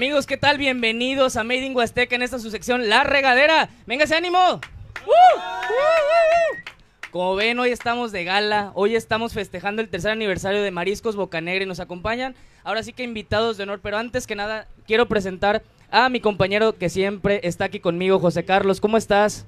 [0.00, 0.56] Amigos, ¿qué tal?
[0.56, 3.68] Bienvenidos a Made in Huasteca en esta su sección La Regadera.
[3.86, 4.38] ¡Véngase, ánimo!
[5.04, 5.10] ¡Uh!
[5.10, 6.56] ¡Uh!
[7.10, 11.64] Como ven, hoy estamos de gala, hoy estamos festejando el tercer aniversario de Mariscos Bocanegra
[11.64, 12.34] y nos acompañan
[12.64, 16.78] ahora sí que invitados de honor, pero antes que nada quiero presentar a mi compañero
[16.78, 18.80] que siempre está aquí conmigo, José Carlos.
[18.80, 19.44] ¿Cómo estás?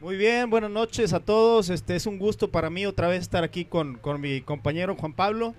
[0.00, 1.68] Muy bien, buenas noches a todos.
[1.68, 5.14] Este es un gusto para mí otra vez estar aquí con, con mi compañero Juan
[5.14, 5.56] Pablo,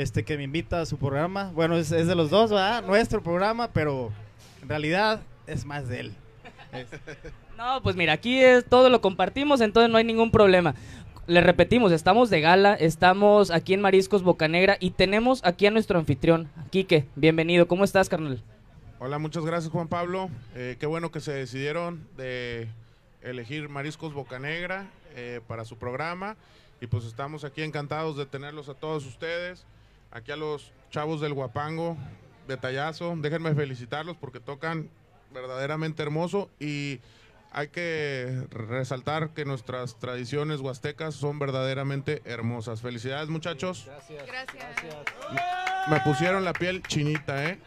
[0.00, 1.50] este que me invita a su programa.
[1.54, 2.84] Bueno, es, es de los dos, ¿verdad?
[2.84, 4.12] Nuestro programa, pero
[4.62, 6.12] en realidad es más de él.
[6.72, 6.86] Es-
[7.56, 10.76] No, pues mira, aquí es, todo lo compartimos, entonces no hay ningún problema.
[11.26, 15.98] Le repetimos, estamos de gala, estamos aquí en Mariscos Bocanegra y tenemos aquí a nuestro
[15.98, 17.06] anfitrión, Quique.
[17.16, 18.40] Bienvenido, ¿cómo estás, carnal?
[19.00, 20.30] Hola, muchas gracias Juan Pablo.
[20.54, 22.68] Eh, qué bueno que se decidieron de
[23.22, 24.86] elegir Mariscos Bocanegra
[25.16, 26.36] eh, para su programa.
[26.80, 29.66] Y pues estamos aquí encantados de tenerlos a todos ustedes.
[30.10, 31.96] Aquí a los chavos del Guapango,
[32.46, 33.14] detallazo.
[33.16, 34.88] Déjenme felicitarlos porque tocan
[35.32, 37.00] verdaderamente hermoso y
[37.50, 42.80] hay que resaltar que nuestras tradiciones huastecas son verdaderamente hermosas.
[42.80, 43.88] Felicidades muchachos.
[45.90, 47.58] Me pusieron la piel chinita, ¿eh?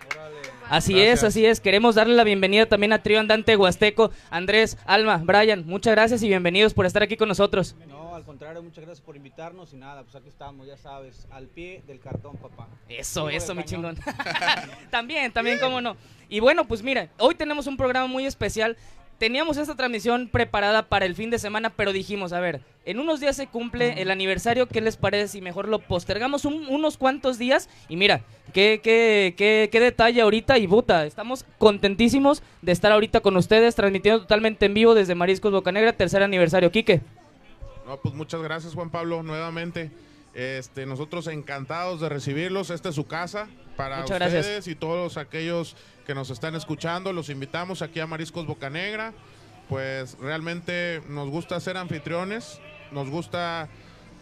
[0.70, 1.20] Así Gracias.
[1.20, 1.60] es, así es.
[1.60, 4.12] Queremos darle la bienvenida también a Trío Andante Huasteco.
[4.30, 7.76] Andrés, Alma, Brian, muchas gracias y bienvenidos por estar aquí con nosotros.
[7.88, 8.01] No,
[8.42, 12.00] contrario, muchas gracias por invitarnos y nada, pues aquí estamos, ya sabes, al pie del
[12.00, 12.68] cartón, papá.
[12.90, 13.96] Eso, Vivo eso, mi cañón.
[13.98, 14.16] chingón.
[14.90, 15.96] también, también, cómo no.
[16.28, 18.78] Y bueno, pues mira, hoy tenemos un programa muy especial.
[19.20, 23.20] Teníamos esta transmisión preparada para el fin de semana, pero dijimos, a ver, en unos
[23.20, 27.38] días se cumple el aniversario, ¿qué les parece si mejor lo postergamos un- unos cuantos
[27.38, 27.70] días?
[27.90, 28.22] Y mira,
[28.54, 33.76] qué, qué, qué, qué detalle ahorita y buta, estamos contentísimos de estar ahorita con ustedes,
[33.76, 36.72] transmitiendo totalmente en vivo desde Mariscos Bocanegra, tercer aniversario.
[36.72, 37.02] Quique.
[37.92, 39.92] No, pues muchas gracias Juan Pablo nuevamente.
[40.34, 42.70] Este, nosotros encantados de recibirlos.
[42.70, 44.68] Esta es su casa para Muchas ustedes gracias.
[44.70, 45.76] y todos aquellos
[46.08, 47.12] que nos están escuchando.
[47.12, 49.14] Los invitamos aquí a Mariscos Bocanegra.
[49.68, 52.62] Pues realmente nos gusta ser anfitriones,
[52.94, 53.68] nos gusta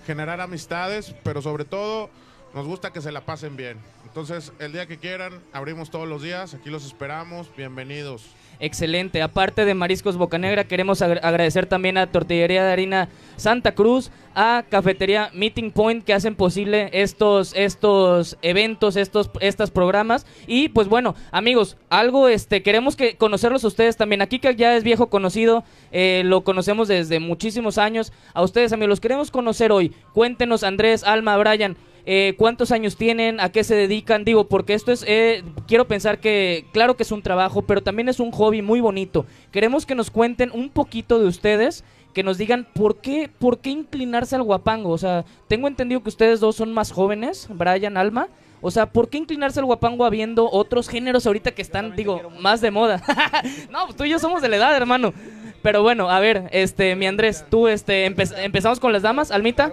[0.08, 2.10] generar amistades, pero sobre todo
[2.56, 3.78] nos gusta que se la pasen bien.
[4.04, 8.32] Entonces, el día que quieran, abrimos todos los días, aquí los esperamos, bienvenidos.
[8.62, 9.22] Excelente.
[9.22, 14.66] Aparte de Mariscos Bocanegra, queremos agra- agradecer también a Tortillería de Harina Santa Cruz, a
[14.70, 21.16] Cafetería Meeting Point que hacen posible estos estos eventos, estos estas programas y pues bueno,
[21.32, 24.22] amigos, algo este queremos que conocerlos a ustedes también.
[24.22, 25.64] Aquí que ya es viejo conocido,
[25.94, 28.12] eh, lo conocemos desde muchísimos años.
[28.34, 29.94] A ustedes, amigos, los queremos conocer hoy.
[30.14, 34.92] Cuéntenos, Andrés, Alma, Brian, eh, cuántos años tienen, a qué se dedican, digo, porque esto
[34.92, 38.62] es, eh, quiero pensar que, claro que es un trabajo, pero también es un hobby
[38.62, 39.26] muy bonito.
[39.52, 43.70] Queremos que nos cuenten un poquito de ustedes, que nos digan por qué, por qué
[43.70, 44.90] inclinarse al guapango.
[44.90, 48.28] O sea, tengo entendido que ustedes dos son más jóvenes, Brian, Alma.
[48.62, 52.60] O sea, ¿por qué inclinarse al guapango habiendo otros géneros ahorita que están, digo, más
[52.62, 53.02] de moda?
[53.72, 55.14] no, pues tú y yo somos de la edad, hermano.
[55.62, 59.72] Pero bueno, a ver, este, mi Andrés, tú, este, empe- empezamos con las damas, Almita.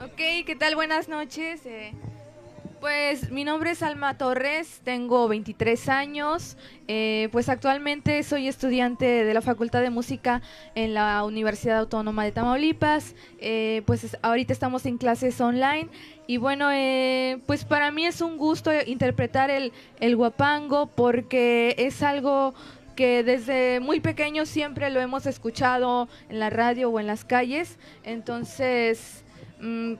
[0.00, 0.74] Ok, ¿qué tal?
[0.74, 1.64] Buenas noches.
[1.66, 1.92] eh,
[2.80, 9.32] pues mi nombre es Alma Torres, tengo 23 años, eh, pues actualmente soy estudiante de
[9.34, 10.42] la Facultad de Música
[10.74, 15.88] en la Universidad Autónoma de Tamaulipas, eh, pues es- ahorita estamos en clases online
[16.26, 22.02] y bueno, eh, pues para mí es un gusto interpretar el, el guapango porque es
[22.02, 22.54] algo
[22.94, 27.78] que desde muy pequeño siempre lo hemos escuchado en la radio o en las calles,
[28.04, 29.24] entonces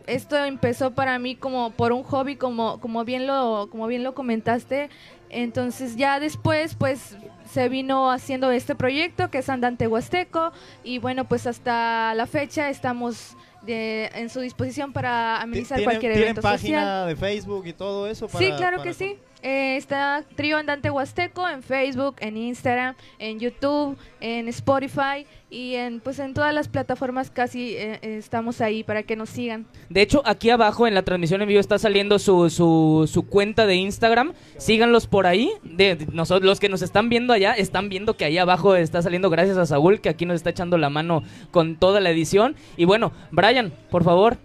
[0.07, 4.15] esto empezó para mí como por un hobby, como, como, bien lo, como bien lo
[4.15, 4.89] comentaste.
[5.31, 7.17] Entonces ya después pues
[7.51, 10.53] se vino haciendo este proyecto que es Andante Huasteco
[10.85, 16.13] y bueno pues hasta la fecha estamos de- en su disposición para amenizar ¿Tienen, cualquier
[16.13, 17.09] tienen evento página social.
[17.09, 18.29] de Facebook y todo eso?
[18.29, 19.17] Sí, claro para- que sí.
[19.49, 26.01] Eh, está Trío Andante Huasteco en Facebook, en Instagram, en YouTube, en Spotify y en
[26.01, 29.65] pues en todas las plataformas casi eh, estamos ahí para que nos sigan.
[29.89, 33.67] De hecho, aquí abajo en la transmisión en vivo está saliendo su, su, su cuenta
[33.67, 34.33] de Instagram.
[34.57, 35.53] Síganlos por ahí.
[35.63, 39.01] De, de- nosotros, los que nos están viendo allá están viendo que ahí abajo está
[39.01, 41.23] saliendo gracias a Saúl, que aquí nos está echando la mano
[41.53, 42.57] con toda la edición.
[42.77, 44.39] Y bueno, Brian, por favor.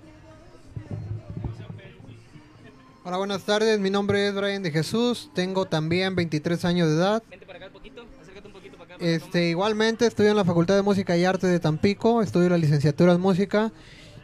[3.12, 3.78] Hola, buenas tardes.
[3.78, 5.30] Mi nombre es Brian de Jesús.
[5.36, 7.22] Tengo también 23 años de edad.
[7.30, 8.98] Vente para acá un poquito, acércate un poquito para acá.
[9.00, 12.22] para Este, igualmente estudio en la Facultad de Música y Arte de Tampico.
[12.22, 13.74] Estudio la licenciatura en música.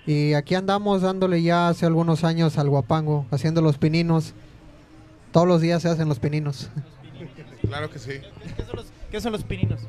[0.06, 4.34] Y aquí andamos dándole ya hace algunos años al guapango, haciendo los pininos.
[5.34, 6.70] Todos los días se hacen los pininos.
[7.68, 8.22] Claro que sí.
[8.56, 9.82] ¿Qué son los, qué son los pininos?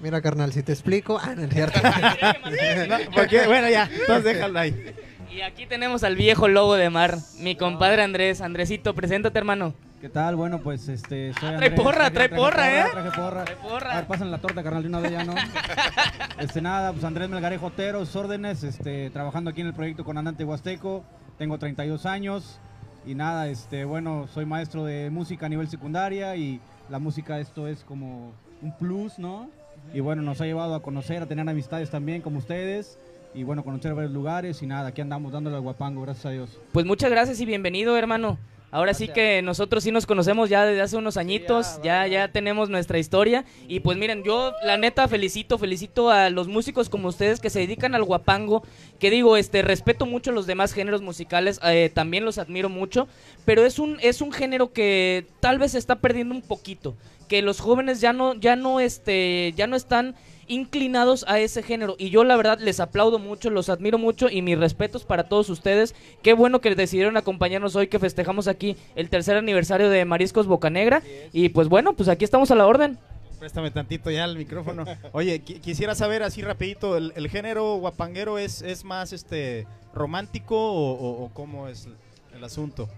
[0.00, 1.18] Mira, carnal, si te explico.
[1.22, 1.78] Ah, no es cierto.
[2.88, 4.94] No, porque, bueno, ya, entonces déjalo ahí.
[5.34, 8.40] Y aquí tenemos al viejo lobo de mar, mi compadre Andrés.
[8.40, 9.74] Andresito, preséntate, hermano.
[10.00, 10.36] ¿Qué tal?
[10.36, 11.32] Bueno, pues este.
[11.34, 12.84] Soy Ah, trae Andrés, porra, traje- trae traje porra, ¿eh?
[12.92, 13.44] Traje porra.
[13.44, 13.92] Trae porra.
[13.92, 15.34] A ver, pasen la torta, carnal, de una vez ya, ¿no?
[16.38, 20.18] este, nada, pues Andrés Melgarejo Otero, sus órdenes, este, trabajando aquí en el proyecto con
[20.18, 21.04] Andante Huasteco.
[21.38, 22.60] Tengo 32 años
[23.06, 26.60] y nada, este, bueno, soy maestro de música a nivel secundaria y
[26.90, 29.48] la música, esto es como un plus, ¿no?
[29.92, 32.98] Y bueno, nos ha llevado a conocer, a tener amistades también como ustedes.
[33.34, 36.50] Y bueno, conocer varios lugares y nada, aquí andamos dándole al guapango, gracias a Dios.
[36.72, 38.38] Pues muchas gracias y bienvenido, hermano.
[38.70, 42.70] Ahora sí que nosotros sí nos conocemos ya desde hace unos añitos, ya, ya tenemos
[42.70, 43.44] nuestra historia.
[43.68, 47.60] Y pues miren, yo la neta felicito, felicito a los músicos como ustedes que se
[47.60, 48.64] dedican al guapango.
[48.98, 53.06] Que digo, este, respeto mucho los demás géneros musicales, eh, también los admiro mucho.
[53.44, 56.96] Pero es un, es un género que tal vez se está perdiendo un poquito.
[57.28, 60.16] Que los jóvenes ya no, ya no, este, ya no están
[60.48, 64.42] inclinados a ese género y yo la verdad les aplaudo mucho, los admiro mucho y
[64.42, 65.94] mis respetos para todos ustedes.
[66.22, 71.02] Qué bueno que decidieron acompañarnos hoy que festejamos aquí el tercer aniversario de Mariscos Bocanegra
[71.32, 72.98] y pues bueno, pues aquí estamos a la orden.
[73.38, 74.84] Préstame tantito ya el micrófono.
[75.12, 80.56] Oye, qui- quisiera saber así rapidito, ¿el, el género guapanguero es, es más este romántico
[80.56, 81.88] o, o- o cómo es
[82.34, 82.88] el asunto?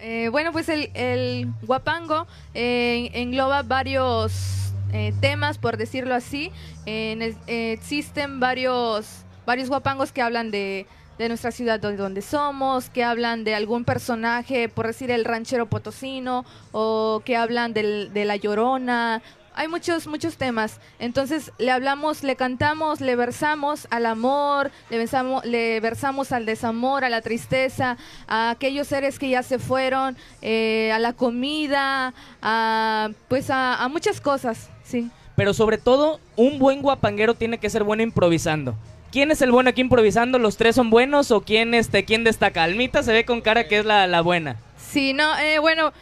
[0.00, 6.50] Eh, bueno, pues el, el guapango eh, engloba varios eh, temas, por decirlo así.
[6.86, 10.86] En existen varios, varios guapangos que hablan de,
[11.18, 16.44] de nuestra ciudad donde somos, que hablan de algún personaje, por decir el ranchero potosino,
[16.72, 19.20] o que hablan del- de la llorona.
[19.56, 20.80] Hay muchos, muchos temas.
[20.98, 27.04] Entonces le hablamos, le cantamos, le versamos al amor, le versamos, le versamos al desamor,
[27.04, 27.96] a la tristeza,
[28.26, 33.88] a aquellos seres que ya se fueron, eh, a la comida, a, pues a, a
[33.88, 35.10] muchas cosas, sí.
[35.36, 38.76] Pero sobre todo, un buen guapanguero tiene que ser bueno improvisando.
[39.10, 40.38] ¿Quién es el bueno aquí improvisando?
[40.38, 42.62] ¿Los tres son buenos o quién, este, quién destaca?
[42.62, 44.56] Almita se ve con cara que es la, la buena.
[44.76, 45.92] Sí, no, eh, bueno,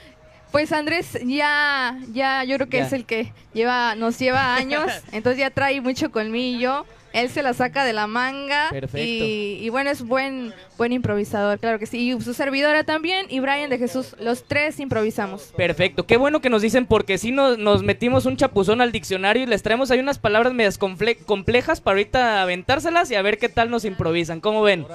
[0.50, 2.86] pues Andrés ya, ya, yo creo que Ya.
[2.86, 6.84] es el que lleva, nos lleva años, entonces ya trae mucho colmillo.
[7.12, 8.98] Él se la saca de la manga Perfecto.
[8.98, 11.98] y, y bueno, es buen, buen improvisador, claro que sí.
[12.10, 15.52] Y su servidora también y Brian de Jesús, los tres improvisamos.
[15.56, 19.42] Perfecto, qué bueno que nos dicen porque si nos, nos metimos un chapuzón al diccionario
[19.42, 23.48] y les traemos ahí unas palabras medias complejas para ahorita aventárselas y a ver qué
[23.48, 24.40] tal nos improvisan.
[24.40, 24.86] ¿Cómo ven?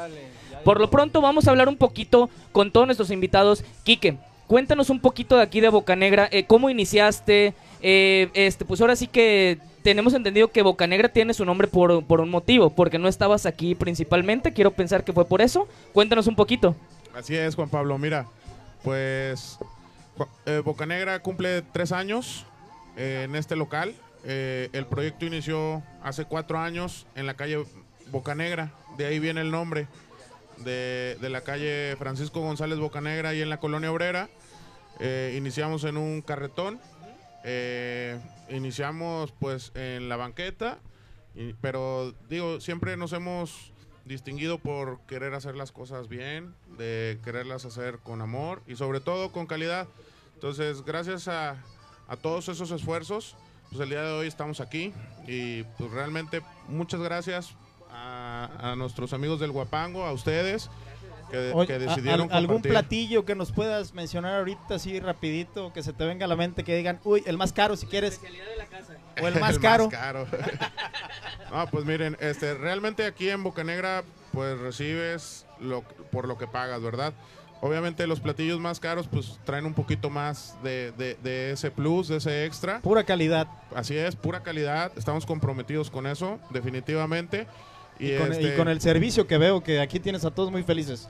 [0.64, 3.64] Por lo pronto vamos a hablar un poquito con todos nuestros invitados.
[3.84, 8.96] Quique, cuéntanos un poquito de aquí de Bocanegra, eh, cómo iniciaste, Eh, este, pues ahora
[8.96, 13.08] sí que tenemos entendido que Bocanegra tiene su nombre por, por un motivo, porque no
[13.08, 15.66] estabas aquí principalmente, quiero pensar que fue por eso.
[15.94, 16.76] Cuéntanos un poquito.
[17.16, 17.98] Así es, Juan Pablo.
[17.98, 18.28] Mira,
[18.84, 19.58] pues
[20.46, 22.46] eh, Bocanegra cumple tres años
[22.98, 23.96] eh, en este local.
[24.26, 27.64] Eh, el proyecto inició hace cuatro años en la calle
[28.12, 28.74] Bocanegra.
[28.98, 29.88] De ahí viene el nombre
[30.66, 34.28] de, de la calle Francisco González Bocanegra y en la colonia obrera.
[35.00, 36.78] Eh, iniciamos en un carretón.
[38.50, 40.80] Iniciamos pues en la banqueta.
[41.36, 43.72] y- pero digo, siempre nos hemos
[44.06, 49.32] distinguido por querer hacer las cosas bien, de quererlas hacer con amor y sobre todo
[49.32, 49.88] con calidad.
[50.34, 51.58] Entonces, gracias a,
[52.08, 53.36] a todos esos esfuerzos,
[53.70, 54.94] pues el día de hoy estamos aquí
[55.28, 57.54] y pues realmente muchas gracias
[57.92, 60.70] a, a nuestros amigos del Guapango, a ustedes
[61.30, 62.72] que, Oye, que a- decidieron al- ¿Algún compartir.
[62.72, 66.64] platillo que nos puedas mencionar ahorita así rapidito, que se te venga a la mente,
[66.64, 68.20] que digan, uy, el más caro si quieres,
[69.22, 69.90] o el más caro?
[71.52, 75.82] no, pues miren, este, realmente aquí en Bocanegra, pues recibes lo,
[76.12, 77.14] por lo que pagas, ¿verdad?
[77.60, 82.08] Obviamente los platillos más caros, pues traen un poquito más de, de- de ese plus,
[82.08, 82.82] de ese extra.
[82.82, 83.48] Pura calidad.
[83.74, 84.92] Así es, pura calidad.
[84.96, 87.48] Estamos comprometidos con eso, definitivamente.
[88.00, 90.52] Y, Y con, y este, con el servicio que veo, que aquí tienes a todos
[90.52, 91.08] muy felices.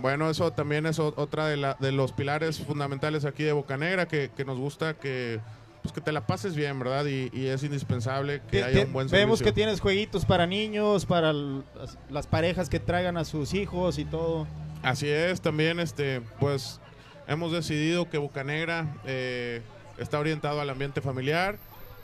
[0.00, 4.30] Bueno, eso también es otra de, la- de los pilares fundamentales aquí de Bocanegra, que,
[4.36, 5.38] que nos gusta que,
[5.82, 7.06] pues, que te la pases bien, ¿verdad?
[7.06, 9.44] Y, y es indispensable que haya un buen Vemos servicio.
[9.46, 14.04] que tienes jueguitos para niños, para las, las parejas que traigan a sus hijos y
[14.04, 14.48] todo.
[14.82, 16.80] Así es, también este, pues
[17.28, 19.62] hemos decidido que Bocanegra eh,
[19.96, 21.56] está orientado al ambiente familiar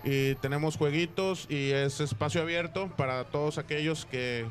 [0.05, 4.47] y tenemos jueguitos y es espacio abierto para todos aquellos que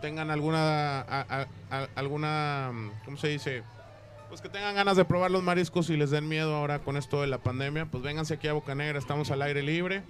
[0.00, 1.00] tengan alguna
[1.94, 2.72] alguna
[3.04, 3.62] ¿cómo se dice?
[4.28, 7.20] Pues que tengan ganas de probar los mariscos y les den miedo ahora con esto
[7.20, 10.02] de la pandemia, pues vénganse aquí a Bocanegra, estamos al aire libre.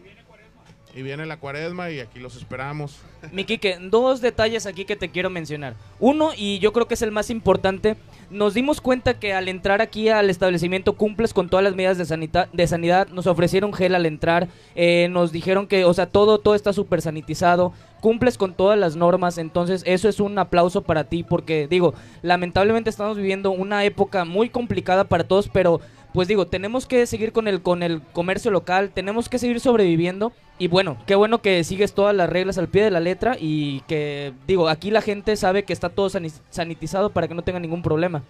[0.94, 2.98] Y viene la cuaresma y aquí los esperamos.
[3.32, 5.74] Mi Quique, dos detalles aquí que te quiero mencionar.
[6.00, 7.96] Uno, y yo creo que es el más importante,
[8.30, 12.04] nos dimos cuenta que al entrar aquí al establecimiento cumples con todas las medidas de,
[12.04, 16.38] sanita- de sanidad, nos ofrecieron gel al entrar, eh, nos dijeron que, o sea, todo,
[16.38, 21.04] todo está súper sanitizado, cumples con todas las normas, entonces eso es un aplauso para
[21.04, 25.80] ti, porque digo, lamentablemente estamos viviendo una época muy complicada para todos, pero
[26.12, 30.32] pues digo, tenemos que seguir con el, con el comercio local, tenemos que seguir sobreviviendo.
[30.62, 33.80] Y bueno, qué bueno que sigues todas las reglas al pie de la letra y
[33.88, 37.58] que, digo, aquí la gente sabe que está todo sani- sanitizado para que no tenga
[37.58, 38.22] ningún problema.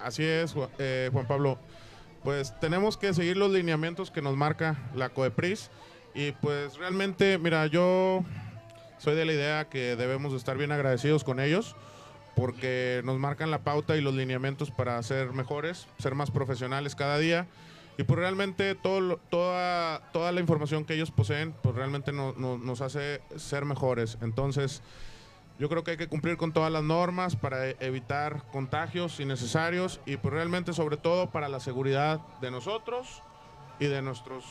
[0.00, 1.58] Así es, eh, Juan Pablo.
[2.24, 5.70] Pues tenemos que seguir los lineamientos que nos marca la COEPRIS.
[6.12, 8.24] Y pues realmente, mira, yo
[8.98, 11.76] soy de la idea que debemos de estar bien agradecidos con ellos
[12.34, 17.16] porque nos marcan la pauta y los lineamientos para ser mejores, ser más profesionales cada
[17.18, 17.46] día.
[18.00, 22.56] Y pues realmente todo, toda, toda la información que ellos poseen, pues realmente no- no-
[22.56, 24.16] nos hace ser mejores.
[24.22, 24.80] Entonces,
[25.58, 30.00] yo creo que hay que cumplir con todas las normas para e- evitar contagios innecesarios
[30.06, 33.20] y pues realmente sobre todo para la seguridad de nosotros
[33.78, 34.44] y de nuestros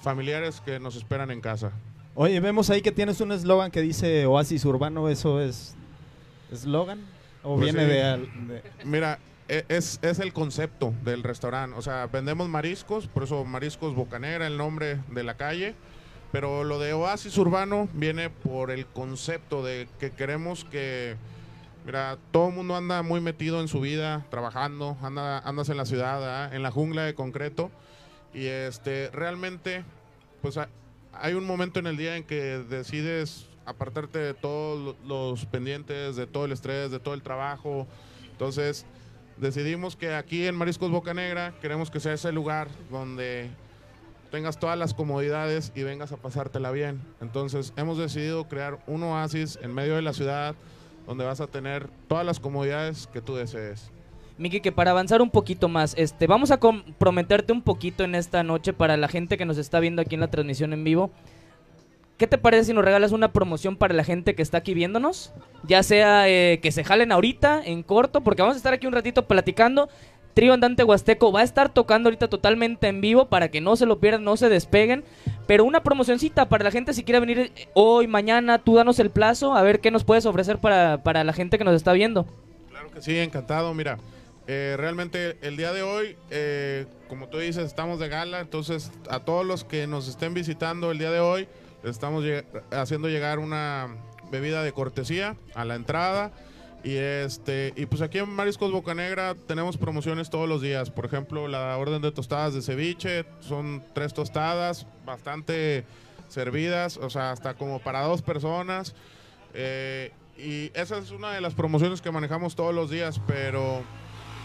[0.00, 1.70] familiares que nos esperan en casa.
[2.16, 5.76] Oye, vemos ahí que tienes un eslogan que dice Oasis Urbano, ¿eso es
[6.50, 7.06] eslogan?
[7.44, 7.88] ¿O Pues viene sí.
[7.88, 9.20] de, de- Mira,
[9.68, 11.76] es, es el concepto del restaurante.
[11.76, 15.74] O sea, vendemos mariscos, por eso Mariscos Bocanera, el nombre de la calle.
[16.32, 21.16] Pero lo de Oasis Urbano viene por el concepto de que queremos que,
[21.84, 25.84] mira, todo el mundo anda muy metido en su vida, trabajando, anda, andas en la
[25.86, 26.54] ciudad, ¿verdad?
[26.54, 27.72] en la jungla de concreto.
[28.32, 29.82] Y este, realmente,
[30.40, 30.68] pues ha-
[31.12, 36.14] hay un momento en el día en que decides apartarte de todos lo- los pendientes,
[36.14, 37.88] de todo el estrés, de todo el trabajo.
[38.30, 38.86] Entonces,
[39.40, 43.50] decidimos que aquí en Mariscos Boca Negra queremos que sea ese lugar donde
[44.30, 47.00] tengas todas las comodidades y vengas a pasártela bien.
[47.20, 50.54] Entonces, hemos decidido crear un oasis en medio de la ciudad
[51.06, 53.90] donde vas a tener todas las comodidades que tú desees.
[54.38, 58.42] Miki, que para avanzar un poquito más, este, vamos a comprometerte un poquito en esta
[58.42, 61.10] noche para la gente que nos está viendo aquí en la transmisión en vivo.
[62.20, 65.32] ¿Qué te parece si nos regalas una promoción para la gente que está aquí viéndonos?
[65.66, 68.92] Ya sea eh, que se jalen ahorita, en corto, porque vamos a estar aquí un
[68.92, 69.88] ratito platicando.
[70.34, 73.86] Trío Andante Huasteco va a estar tocando ahorita totalmente en vivo para que no se
[73.86, 75.02] lo pierdan, no se despeguen.
[75.46, 79.08] Pero una promocioncita para la gente si quiere venir eh, hoy, mañana, tú danos el
[79.08, 82.26] plazo, a ver qué nos puedes ofrecer para, para la gente que nos está viendo.
[82.68, 83.72] Claro que sí, encantado.
[83.72, 83.96] Mira,
[84.46, 89.20] eh, realmente el día de hoy, eh, como tú dices, estamos de gala, entonces a
[89.20, 91.48] todos los que nos estén visitando el día de hoy,
[91.84, 92.24] estamos
[92.70, 93.88] haciendo llegar una
[94.30, 96.32] bebida de cortesía a la entrada.
[96.82, 100.90] Y este y pues aquí en Mariscos Bocanegra tenemos promociones todos los días.
[100.90, 105.84] Por ejemplo, la orden de tostadas de ceviche son tres tostadas, bastante
[106.28, 108.94] servidas, o sea, hasta como para dos personas.
[109.52, 113.82] Eh, y esa es una de las promociones que manejamos todos los días, pero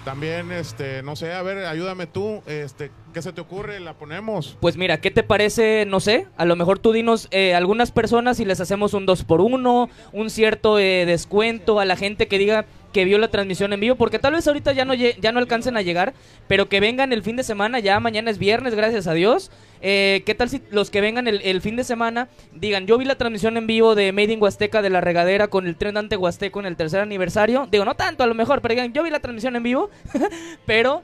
[0.04, 3.80] también, este, no sé, a ver, ayúdame tú, este, ¿qué se te ocurre?
[3.80, 4.58] La ponemos.
[4.60, 5.86] Pues mira, ¿qué te parece?
[5.88, 9.24] No sé, a lo mejor tú dinos eh, algunas personas y les hacemos un 2
[9.24, 13.72] por 1 un cierto eh, descuento a la gente que diga que vio la transmisión
[13.72, 16.14] en vivo, porque tal vez ahorita ya no, ya no alcancen a llegar,
[16.48, 19.50] pero que vengan el fin de semana, ya mañana es viernes, gracias a Dios.
[19.82, 23.06] Eh, ¿Qué tal si los que vengan el, el fin de semana digan, yo vi
[23.06, 26.18] la transmisión en vivo de Made in Huasteca de la regadera con el tren Dante
[26.18, 27.68] Huasteco en el tercer aniversario?
[27.72, 29.90] Digo, no tanto a lo mejor, pero digan, yo vi la transmisión en vivo,
[30.66, 31.02] pero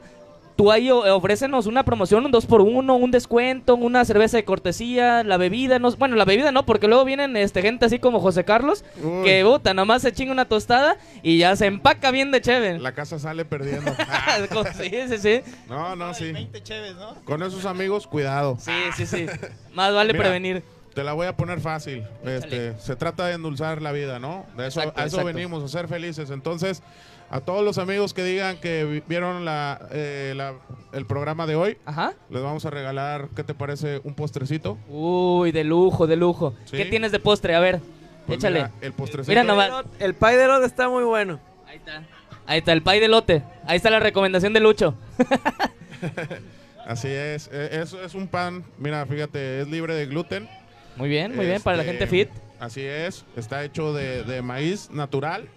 [0.61, 4.45] tú ahí o- ofrécenos una promoción, un 2 por 1 un descuento, una cerveza de
[4.45, 8.19] cortesía, la bebida, no, bueno, la bebida no, porque luego vienen este gente así como
[8.19, 9.23] José Carlos, Uy.
[9.23, 12.77] que puta, nomás se chinga una tostada y ya se empaca bien de chévere.
[12.77, 13.91] La casa sale perdiendo.
[14.77, 15.41] sí, sí, sí.
[15.67, 16.31] No, no, sí.
[16.31, 17.15] 20 cheves, ¿no?
[17.25, 18.55] Con esos amigos, cuidado.
[18.59, 19.25] Sí, sí, sí.
[19.73, 20.63] Más vale Mira, prevenir.
[20.93, 22.03] Te la voy a poner fácil.
[22.23, 24.45] Este, se trata de endulzar la vida, ¿no?
[24.57, 25.33] De eso, Exacto, a eso exacto.
[25.35, 26.29] venimos, a ser felices.
[26.29, 26.83] Entonces,
[27.31, 30.53] a todos los amigos que digan que vi- vieron la, eh, la-
[30.93, 32.13] el programa de hoy, Ajá.
[32.29, 34.01] les vamos a regalar, ¿qué te parece?
[34.03, 34.77] Un postrecito.
[34.89, 36.53] Uy, de lujo, de lujo.
[36.65, 36.77] Sí.
[36.77, 37.55] ¿Qué tienes de postre?
[37.55, 37.79] A ver,
[38.27, 38.59] Pues échale.
[38.59, 39.31] mira, el postrecito.
[39.31, 39.85] Mira nomás.
[39.99, 41.39] El pie de lote está muy bueno.
[41.65, 42.03] Ahí está.
[42.45, 43.43] Ahí está, el pay de lote.
[43.65, 44.93] Ahí está la recomendación de Lucho.
[46.85, 47.49] Así es.
[47.53, 50.49] Eh, Eso es un pan, mira, fíjate, es libre de gluten.
[50.97, 52.29] Muy bien, muy bien, para la Este, gente fit.
[52.59, 55.47] Así es, está hecho de, de maíz natural.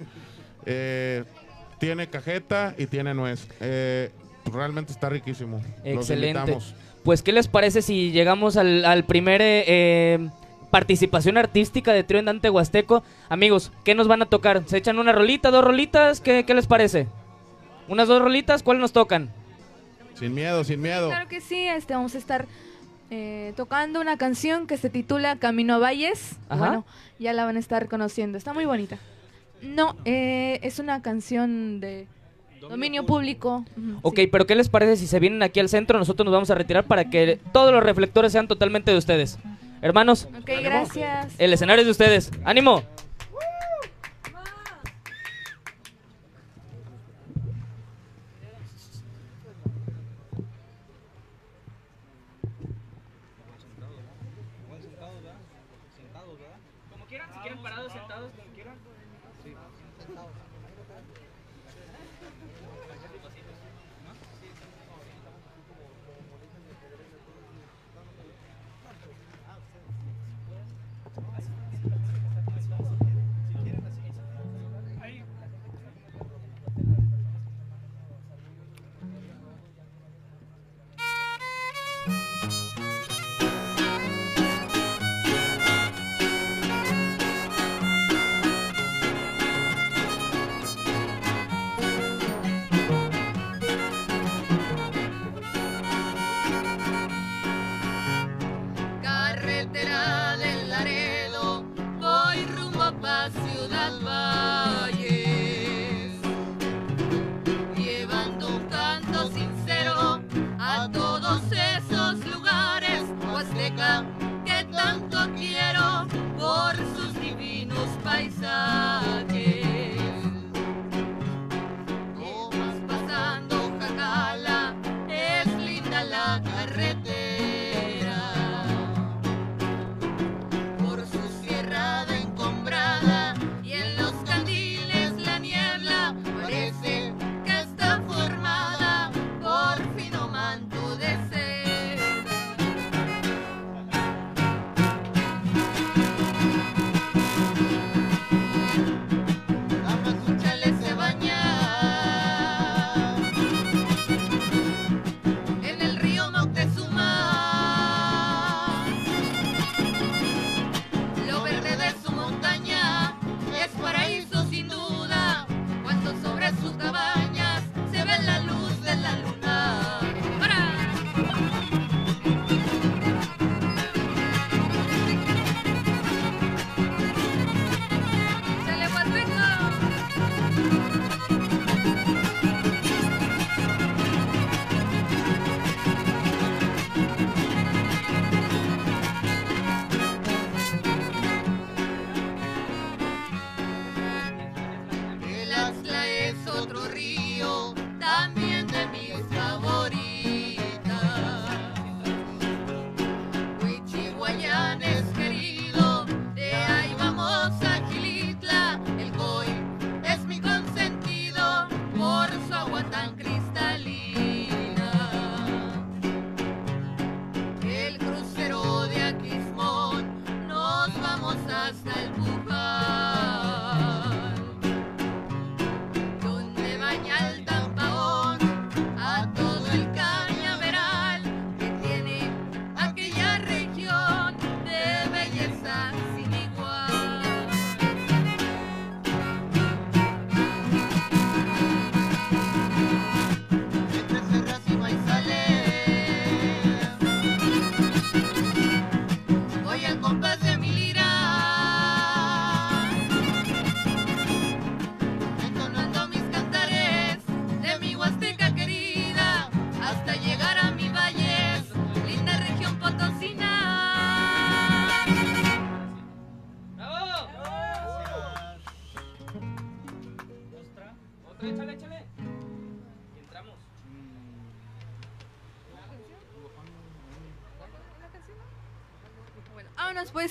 [0.67, 1.25] Eh,
[1.85, 3.47] tiene cajeta y tiene nuez.
[3.61, 4.11] Eh,
[4.53, 5.63] realmente está riquísimo.
[5.85, 6.53] Excelente.
[6.53, 10.31] Los pues, ¿qué les parece si llegamos al, al primer eh, eh
[10.71, 13.05] participación artística de Trio Andante Huasteco?
[13.29, 14.65] Amigos, ¿qué nos van a tocar?
[14.67, 16.21] ¿Se echan una rolita, dos rolitas?
[16.21, 17.07] ¿Qué, qué les parece?
[17.87, 18.65] ¿Unas dos rolitas?
[18.65, 19.31] ¿Cuál nos tocan?
[20.15, 21.09] Sin miedo, sin miedo.
[21.11, 22.47] Claro que sí, este, vamos a estar
[23.11, 26.37] eh, tocando una canción que se titula Camino a Valles.
[26.49, 26.59] Ajá.
[26.59, 26.87] Bueno,
[27.21, 28.37] ya la van a estar conociendo.
[28.37, 28.99] Está muy bonita.
[29.65, 32.07] No, eh, es una canción de
[32.61, 33.65] dominio público.
[34.03, 35.99] Ok, pero ¿qué les parece si se vienen aquí al centro?
[35.99, 39.39] Nosotros nos vamos a retirar para que todos los reflectores sean totalmente de ustedes.
[39.83, 41.35] Hermanos, ok, gracias.
[41.39, 42.31] El escenario es de ustedes.
[42.45, 42.83] ¡Ánimo!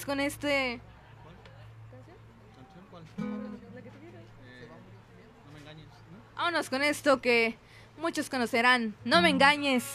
[0.06, 0.74] con este...
[0.74, 0.80] Eh,
[6.36, 7.58] Vámonos con esto que
[7.98, 8.96] muchos conocerán.
[9.06, 9.86] No me engañes.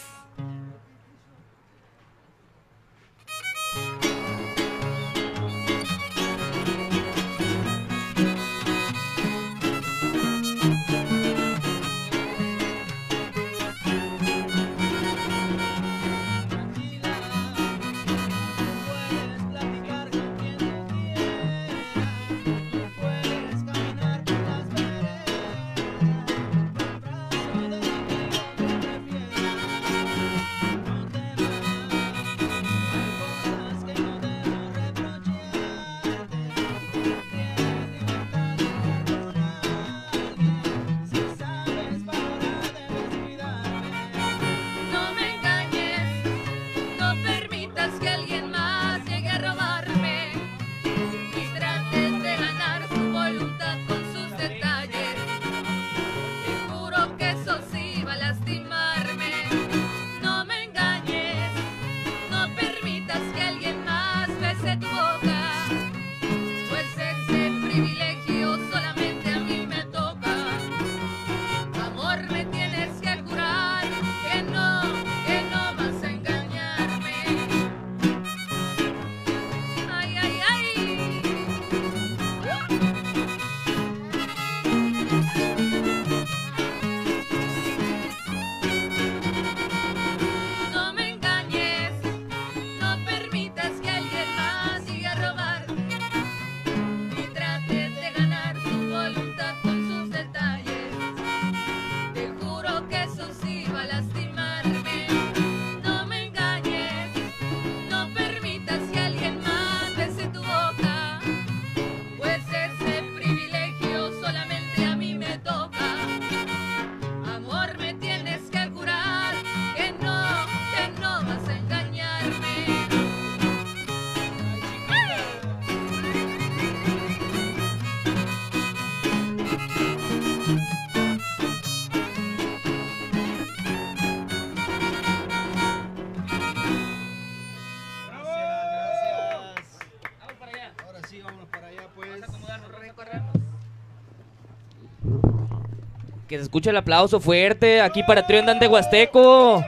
[146.40, 149.64] Escuche el aplauso fuerte aquí para Trio Andante Huasteco.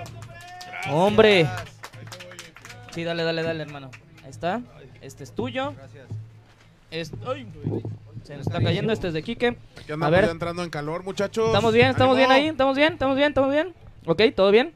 [0.90, 1.46] Hombre.
[2.92, 3.90] Sí, dale, dale, dale, hermano.
[4.24, 4.62] Ahí está.
[5.00, 5.74] Este es tuyo.
[6.90, 7.04] Ay,
[8.24, 9.56] se nos está cayendo, este es de Quique.
[10.00, 11.46] A ver, entrando en calor, muchachos.
[11.46, 11.86] ¿estamos bien?
[11.88, 12.48] ¿Estamos bien ahí?
[12.48, 12.92] ¿Estamos bien?
[12.94, 13.28] ¿Estamos bien?
[13.28, 13.74] ¿Estamos bien?
[14.06, 14.72] Ok, ¿todo bien?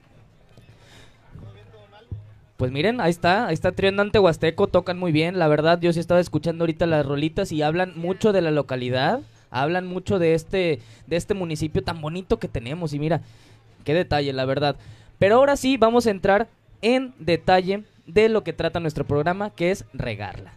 [2.57, 5.93] Pues miren, ahí está, ahí está Trio Andante Huasteco, tocan muy bien, la verdad, yo
[5.93, 9.21] sí estaba escuchando ahorita las rolitas y hablan mucho de la localidad,
[9.55, 13.23] hablan mucho de este, de este municipio tan bonito que tenemos y mira,
[13.85, 14.77] qué detalle, la verdad.
[15.19, 16.49] Pero ahora sí vamos a entrar
[16.83, 20.53] en detalle de lo que trata nuestro programa, que es regarla.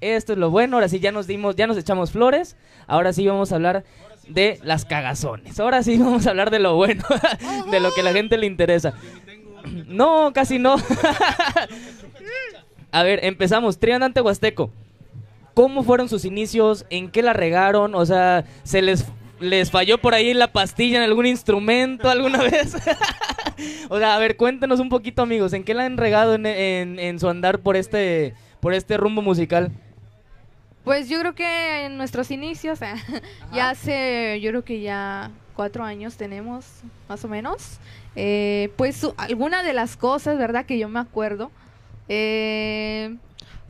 [0.00, 3.26] Esto es lo bueno, ahora sí ya nos dimos, ya nos echamos flores, ahora sí
[3.26, 3.84] vamos a hablar
[4.26, 5.60] de las cagazones.
[5.60, 7.04] Ahora sí vamos a hablar de lo bueno,
[7.70, 8.94] de lo que a la gente le interesa.
[9.86, 10.76] No, casi no.
[12.92, 13.78] a ver, empezamos.
[13.78, 14.70] Triandante Huasteco.
[15.54, 16.86] ¿Cómo fueron sus inicios?
[16.90, 17.94] ¿En qué la regaron?
[17.94, 19.04] O sea, ¿se les,
[19.40, 22.74] les falló por ahí la pastilla en algún instrumento alguna vez?
[23.88, 25.52] o sea, a ver, cuéntenos un poquito, amigos.
[25.52, 29.22] ¿En qué la han regado en, en- en su andar por este, por este rumbo
[29.22, 29.70] musical?
[30.84, 32.78] Pues yo creo que en nuestros inicios,
[33.52, 36.64] ya hace, yo creo que ya cuatro años tenemos,
[37.08, 37.78] más o menos.
[38.16, 40.64] Eh, pues su- alguna de las cosas, ¿verdad?
[40.64, 41.50] Que yo me acuerdo.
[42.08, 43.16] eh,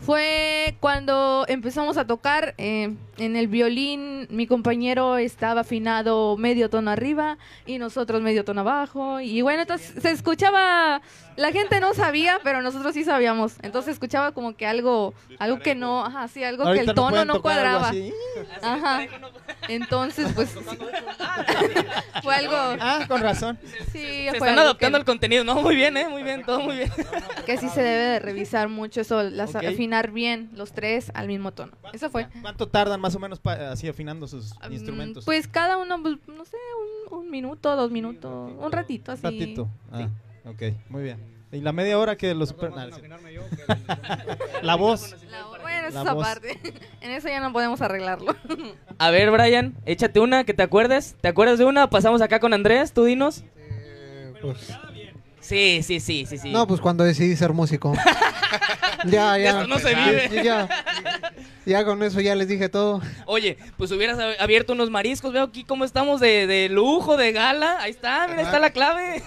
[0.00, 6.90] fue cuando empezamos a tocar eh, en el violín, mi compañero estaba afinado medio tono
[6.90, 7.36] arriba
[7.66, 9.20] y nosotros medio tono abajo.
[9.20, 11.02] Y bueno, entonces se escuchaba,
[11.36, 13.54] la gente no sabía, pero nosotros sí sabíamos.
[13.62, 17.24] Entonces se escuchaba como que algo, algo que no, ajá, sí, algo que el tono
[17.24, 17.92] no cuadraba.
[18.62, 19.02] Ajá.
[19.68, 20.50] Entonces, pues
[22.22, 22.56] fue algo.
[22.80, 23.58] Ah, con razón.
[23.92, 25.44] Sí, Se fue están que, al contenido.
[25.44, 26.08] No, muy bien, ¿eh?
[26.08, 26.92] Muy bien, todo muy bien.
[27.44, 29.62] que sí se debe de revisar mucho eso, las, Ok.
[29.90, 31.72] Afinar bien los tres al mismo tono.
[31.92, 32.28] Eso fue.
[32.42, 35.24] ¿Cuánto tardan más o menos así afinando sus instrumentos?
[35.24, 36.56] Pues cada uno, pues, no sé,
[37.10, 39.26] un, un minuto, dos minutos, un ratito así.
[39.26, 39.68] Un ratito.
[39.90, 40.08] Ah,
[40.44, 41.40] ok, muy bien.
[41.52, 42.50] ¿Y la media hora que los...
[42.50, 42.54] sí.
[44.62, 45.16] La voz.
[45.28, 46.24] La- bueno, esa La es esa voz.
[46.24, 46.60] parte.
[47.00, 48.36] en eso ya no podemos arreglarlo.
[48.98, 51.16] A ver, Brian, échate una que te acuerdes.
[51.20, 51.90] ¿Te acuerdas de una?
[51.90, 53.42] Pasamos acá con Andrés, tú dinos.
[54.40, 54.72] Pues,
[55.40, 56.52] Sí, sí, sí, sí, sí.
[56.52, 57.92] no, pues cuando decidí ser músico.
[59.04, 59.50] Ya, De ya.
[59.50, 60.42] esto no se vive.
[60.44, 60.68] Ya,
[61.70, 63.00] ya, con eso ya les dije todo.
[63.26, 65.32] Oye, pues hubieras ab- abierto unos mariscos.
[65.32, 67.78] Veo aquí cómo estamos de, de lujo, de gala.
[67.80, 69.22] Ahí está, mira, ahí está la clave.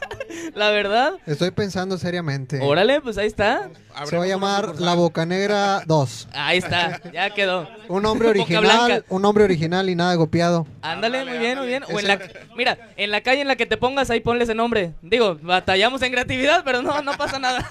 [0.54, 1.12] la verdad.
[1.26, 2.60] Estoy pensando seriamente.
[2.60, 3.70] Órale, pues ahí está.
[4.06, 6.28] Se va a llamar La Boca Negra 2.
[6.32, 7.68] Ahí está, ya quedó.
[7.88, 10.66] Un nombre Boca original, un nombre original y nada copiado.
[10.82, 11.84] Ándale, muy bien, muy bien.
[11.84, 12.18] O en la,
[12.56, 14.94] mira, en la calle en la que te pongas, ahí ponle ese nombre.
[15.02, 17.64] Digo, batallamos en creatividad, pero no, no pasa nada.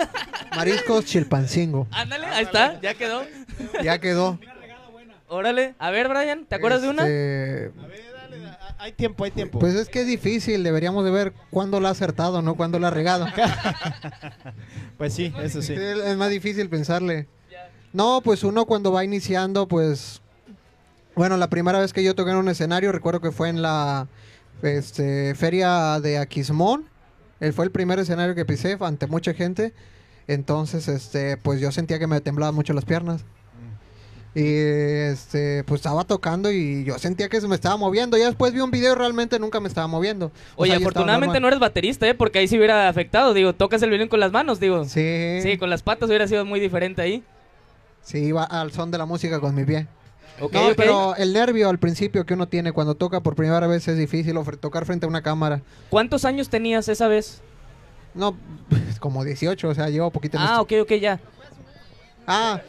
[0.55, 1.88] Mariscos Chilpancingo.
[1.91, 3.23] Ándale, ahí está, ya quedó.
[3.83, 4.39] Ya quedó.
[5.27, 7.07] Órale, a ver, Brian, ¿te acuerdas de una?
[7.07, 7.71] Este,
[8.77, 9.57] Hay tiempo, hay tiempo.
[9.57, 12.89] Pues es que es difícil, deberíamos de ver cuándo la ha acertado, no cuándo la
[12.89, 13.25] ha regado.
[14.97, 15.73] Pues sí, eso sí.
[15.73, 17.27] Es es más difícil pensarle.
[17.93, 20.21] No, pues uno cuando va iniciando, pues...
[21.15, 24.07] Bueno, la primera vez que yo toqué en un escenario, recuerdo que fue en la
[24.61, 26.85] este, feria de Aquismón.
[27.39, 29.73] Él fue el primer escenario que pisé ante mucha gente.
[30.27, 33.25] Entonces, este, pues yo sentía que me temblaban mucho las piernas.
[34.36, 34.56] Y
[35.12, 38.17] este, pues estaba tocando y yo sentía que se me estaba moviendo.
[38.17, 40.32] Ya después vi un video y realmente nunca me estaba moviendo.
[40.56, 42.15] O Oye, sea, afortunadamente no eres baterista, ¿eh?
[42.15, 43.36] Porque ahí sí hubiera afectado.
[43.36, 44.86] Digo, tocas el violín con las manos, digo.
[44.86, 45.39] Sí.
[45.43, 47.24] Sí, con las patas hubiera sido muy diferente ahí.
[48.02, 49.88] Sí, iba al son de la música con mi pie.
[50.41, 50.74] Ok, no, ok.
[50.76, 54.36] pero el nervio al principio que uno tiene cuando toca por primera vez es difícil
[54.60, 55.62] tocar frente a una cámara.
[55.91, 57.41] ¿Cuántos años tenías esa vez?
[58.15, 58.36] No,
[59.00, 61.19] como 18, o sea, llevo poquito Ah, ok, ok, ya.
[62.26, 62.62] Ah,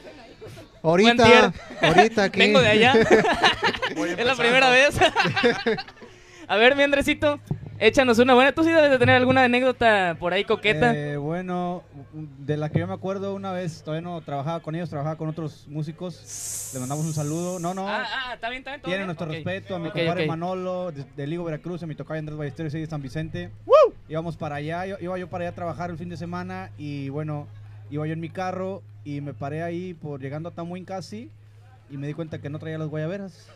[0.84, 2.38] ahorita, ahorita aquí.
[2.38, 2.92] Vengo de allá.
[4.18, 4.96] es la primera vez.
[6.48, 7.40] a ver, mi Andresito,
[7.78, 8.52] échanos una buena.
[8.52, 10.94] Tú sí debes de tener alguna anécdota por ahí coqueta.
[10.94, 14.90] Eh, bueno, de la que yo me acuerdo una vez, todavía no trabajaba con ellos,
[14.90, 16.70] trabajaba con otros músicos.
[16.74, 17.58] Le mandamos un saludo.
[17.58, 17.88] No, no.
[17.88, 18.82] Ah, ah, está bien, está bien.
[18.82, 19.06] todo bien.
[19.06, 20.26] nuestro respeto a mi Ok, compadre.
[20.26, 23.50] Manolo de, de Ligo Veracruz, a mi tocayo Andrés Ballesteros y de San Vicente.
[24.08, 27.08] Íbamos para allá, yo- iba yo para allá a trabajar el fin de semana y
[27.08, 27.46] bueno,
[27.90, 31.30] iba yo en mi carro y me paré ahí por llegando a Tamuín casi
[31.90, 33.48] y me di cuenta que no traía las guayaberas.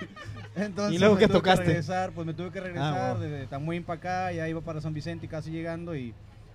[0.56, 1.62] Entonces ¿Y luego me tuve tocaste?
[1.64, 3.34] Que regresar, pues me tuve que regresar Ah, bueno.
[3.34, 6.12] de Tamuín para acá, ya iba para San Vicente y casi llegando y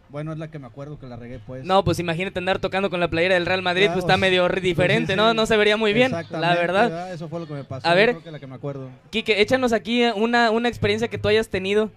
[0.09, 1.65] bueno, es la que me acuerdo que la regué pues.
[1.65, 4.47] No, pues imagínate andar tocando con la playera del Real Madrid, Claro, pues está medio
[4.47, 5.31] pues, diferente, sí, ¿no?
[5.31, 5.35] sí.
[5.35, 7.11] No se vería muy bien, la Exactamente, verdad.
[7.13, 7.87] Eso fue lo que me pasó.
[7.87, 8.11] A ver.
[8.11, 8.89] creo que la que me acuerdo.
[9.09, 11.89] Quique, échanos aquí una, una experiencia que tú hayas tenido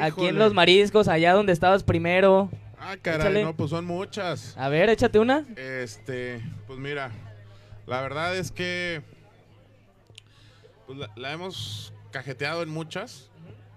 [0.00, 0.32] aquí en Híjole.
[0.32, 2.50] Los Mariscos, allá donde estabas primero.
[2.84, 3.44] Ah, caray, Échale.
[3.44, 4.56] no, pues son muchas.
[4.58, 5.44] A ver, échate una.
[5.56, 7.10] Este, pues mira,
[7.86, 9.02] la verdad es que
[10.86, 13.28] pues la, la hemos cajeteado en muchas.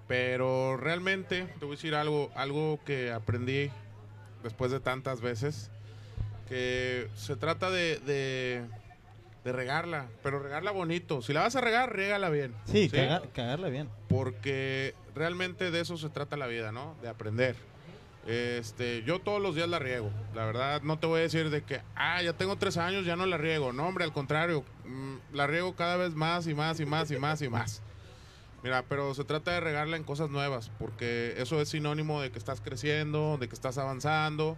[0.07, 3.71] Pero realmente, te voy a decir algo, algo que aprendí
[4.43, 5.71] después de tantas veces,
[6.47, 8.61] que se trata de, de,
[9.43, 11.23] de regarla, pero regarla bonito.
[11.23, 12.53] Si la vas a regar, régala bien.
[12.65, 13.89] Sí, caga- cagarla bien.
[14.07, 16.95] Porque realmente de eso se trata la vida, ¿no?
[17.01, 17.55] De aprender.
[18.25, 20.09] Este, yo todos los días la riego.
[20.33, 23.15] La verdad, no te voy a decir de que, ah, ya tengo tres años, ya
[23.15, 23.71] no la riego.
[23.71, 27.17] No, hombre, al contrario, mm, la riego cada vez más y más y más y
[27.17, 27.81] más y más.
[28.63, 32.39] Mira, pero se trata de regarla en cosas nuevas, porque eso es sinónimo de que
[32.39, 34.57] estás creciendo, de que estás avanzando.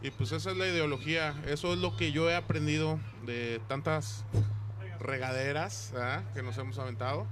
[0.00, 4.24] Y pues esa es la ideología, eso es lo que yo he aprendido de tantas
[4.98, 6.24] regaderas ¿verdad?
[6.32, 7.26] que nos hemos aventado.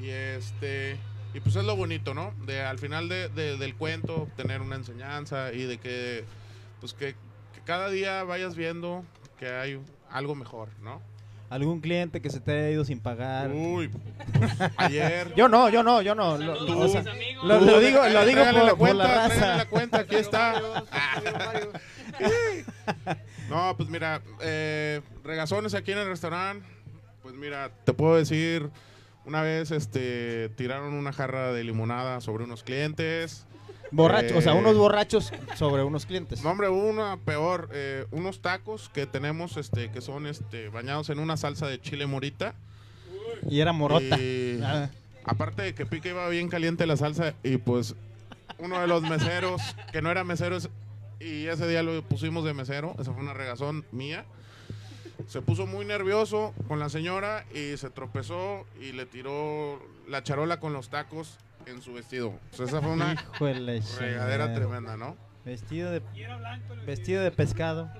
[0.00, 0.96] Y este
[1.34, 2.32] y pues es lo bonito, ¿no?
[2.46, 6.24] De al final de- de- del cuento tener una enseñanza y de que
[6.80, 7.14] pues que,
[7.54, 9.04] que cada día vayas viendo
[9.38, 11.00] que hay algo mejor, ¿no?
[11.50, 13.50] ¿Algún cliente que se te haya ido sin pagar?
[13.50, 15.32] Uy, pues, ayer.
[15.34, 16.36] Yo no, yo no, yo no.
[16.36, 17.10] Lo, Tú, o sea, tú,
[17.46, 19.56] lo- lo digo, lo digo por, la por cuenta, la raza.
[19.56, 20.60] la cuenta, aquí está.
[23.48, 26.66] No, pues mira, eh, regazones aquí en el restaurante.
[27.22, 28.68] Pues mira, te puedo decir,
[29.28, 33.44] una vez este tiraron una jarra de limonada sobre unos clientes.
[33.90, 36.42] Borracho, o sea, Eh, unos borrachos sobre unos clientes.
[36.42, 41.18] No, hombre, una peor, eh, unos tacos que tenemos este que son este bañados en
[41.18, 42.54] una salsa de chile morita.
[43.48, 44.18] Y era morota.
[44.18, 44.90] Y Ah.
[45.24, 47.94] aparte de que pica iba bien caliente la salsa y pues
[48.58, 49.60] uno de los meseros,
[49.92, 50.70] que no era mesero, es-
[51.20, 54.24] y ese día lo pusimos de mesero, esa fue una regazón mía.
[55.26, 60.60] Se puso muy nervioso con la señora y se tropezó y le tiró la charola
[60.60, 62.28] con los tacos en su vestido.
[62.52, 65.16] O sea, esa fue una la regadera tremenda, ¿no?
[65.44, 66.02] Vestido de,
[66.86, 67.90] vestido de pescado.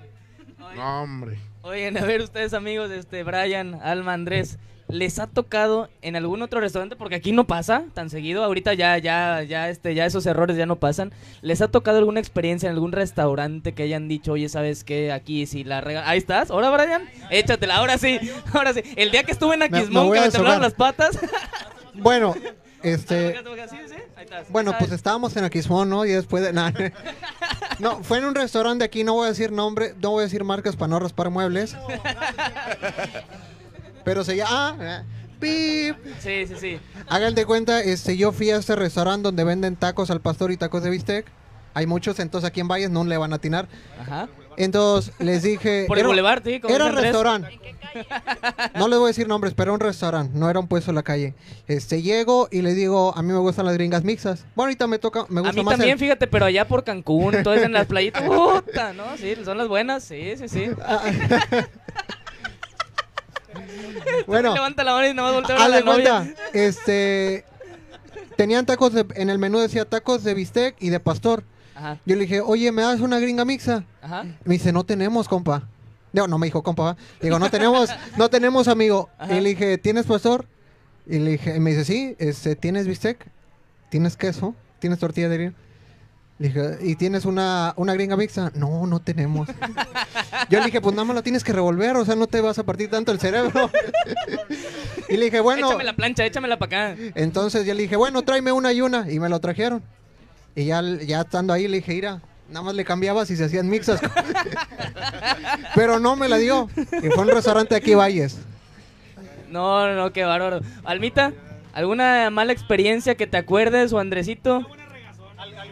[0.74, 1.38] No, hombre.
[1.62, 6.60] Oigan, a ver ustedes amigos, este Brian, Alma, Andrés, ¿les ha tocado en algún otro
[6.60, 6.96] restaurante?
[6.96, 10.66] Porque aquí no pasa tan seguido, ahorita ya, ya, ya, este, ya esos errores ya
[10.66, 11.12] no pasan.
[11.42, 15.12] ¿Les ha tocado alguna experiencia en algún restaurante que hayan dicho, oye, ¿sabes qué?
[15.12, 16.08] Aquí si la rega...
[16.08, 18.18] Ahí estás, ahora Brian, échatela, ahora sí,
[18.52, 18.82] ahora sí.
[18.96, 21.18] El día que estuve en Aquismón, que me temblaron las patas.
[21.94, 22.34] Bueno,
[22.82, 23.36] este...
[24.50, 26.04] Bueno, pues estábamos en Aquismón, ¿no?
[26.04, 26.52] Y después de...
[27.78, 30.44] No, fue en un restaurante aquí, no voy a decir nombre, no voy a decir
[30.44, 31.76] marcas para no raspar muebles.
[34.08, 34.76] Pero se llama...
[34.80, 35.04] Ah, eh,
[35.38, 35.96] pip.
[36.20, 36.80] Sí, sí, sí.
[37.08, 40.56] Hagan de cuenta, este, yo fui a este restaurante donde venden tacos al pastor y
[40.56, 41.26] tacos de bistec.
[41.74, 43.68] Hay muchos, entonces aquí en Valles no le van a atinar.
[44.00, 44.28] Ajá.
[44.56, 45.84] Entonces les dije...
[45.88, 47.04] Por el boulevard, sí, como Era Andrés.
[47.04, 47.60] restaurante.
[48.74, 50.94] No les voy a decir nombres, pero era un restaurante, no era un puesto en
[50.94, 51.34] la calle.
[51.66, 54.46] Este, llego y le digo, a mí me gustan las gringas mixas.
[54.56, 56.82] Bueno, ahorita me toca, me A gusta mí más el- también, fíjate, pero allá por
[56.82, 59.04] Cancún, entonces en las playitas, puta, ¿no?
[59.18, 60.64] Sí, son las buenas, sí, sí, sí.
[64.26, 66.18] Bueno, Levanta la mano y nada más voltea a ver a haz la de cuenta,
[66.20, 66.34] novia.
[66.52, 67.44] este,
[68.36, 71.44] tenían tacos, de- en el menú decía tacos de bistec y de pastor.
[71.74, 73.84] Ajá, Yo le dije, oye, ¿me das una gringa mixa?
[74.02, 74.24] ajá.
[74.44, 75.62] Me dice, no tenemos, compa.
[76.12, 76.82] No, no me dijo, compa.
[76.82, 76.96] ¿va?
[77.20, 79.08] Digo, no tenemos, no tenemos, amigo.
[79.18, 79.34] Ajá.
[79.36, 80.46] Y le dije, ¿tienes pastor?
[81.06, 83.26] Y le dije, y me dice, sí, este, ¿tienes bistec?
[83.90, 84.54] ¿Tienes queso?
[84.80, 85.54] ¿Tienes tortilla de harina?
[86.38, 88.52] Le dije, ¿y tienes una, una gringa mixta?
[88.54, 89.48] No, no tenemos.
[90.48, 92.58] Yo le dije, pues nada más la tienes que revolver, o sea, no te vas
[92.60, 93.68] a partir tanto el cerebro.
[95.08, 97.02] y le dije, bueno, Échame la plancha, échamela para acá.
[97.16, 99.10] entonces ya le dije, bueno, tráeme una y una.
[99.10, 99.82] Y me lo trajeron.
[100.54, 103.68] Y ya, ya estando ahí le dije, mira, nada más le cambiabas y se hacían
[103.68, 104.00] mixas.
[105.74, 106.68] Pero no me la dio.
[107.02, 108.38] Y fue un restaurante aquí Valles.
[109.50, 110.60] No, no, no, qué bárbaro.
[110.84, 111.32] Almita,
[111.72, 114.66] ¿alguna mala experiencia que te acuerdes o Andresito?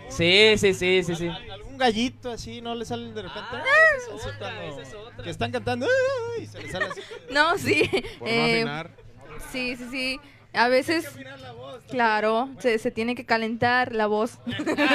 [0.09, 1.29] Sí, sí, sí, sí, sí.
[1.29, 3.49] Algún gallito así, ¿no le sale de repente?
[3.53, 3.63] Ah,
[4.15, 5.87] Así cuando- Que están cantando
[6.37, 6.45] ¡ay!
[6.45, 7.01] y se les sale así.
[7.31, 7.89] No, sí.
[8.19, 8.91] Por no eh, afinar.
[9.53, 10.21] sí, sí, sí.
[10.57, 11.07] A veces,
[11.91, 14.39] claro, se, se tiene que calentar la voz.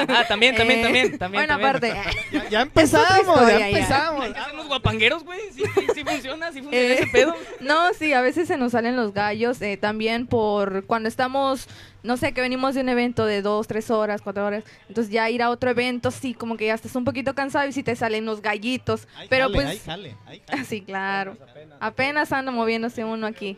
[0.07, 1.47] Ah, también, también, Eh, también, también.
[1.47, 1.95] Bueno, también.
[1.95, 2.11] aparte.
[2.31, 3.67] Ya, ya empezamos, historia, ya ya.
[3.69, 4.27] empezamos.
[4.53, 5.39] Unos guapangueros, güey.
[5.53, 7.35] Sí, sí, sí funciona, sí funciona Eh, ese pedo.
[7.59, 9.61] No, sí, a veces se nos salen los gallos.
[9.61, 11.67] eh, también por cuando estamos,
[12.03, 14.63] no sé, que venimos de un evento de dos, tres horas, cuatro horas.
[14.89, 17.71] Entonces ya ir a otro evento, sí, como que ya estás un poquito cansado y
[17.71, 19.07] sí te salen los gallitos.
[19.15, 20.65] Ay, Pero jale, pues, ay, jale, ay, jale.
[20.65, 21.37] sí, claro.
[21.79, 23.57] Apenas anda moviéndose uno aquí.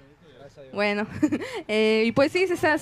[0.74, 1.08] Bueno,
[1.68, 2.78] eh, y pues sí, se, ha-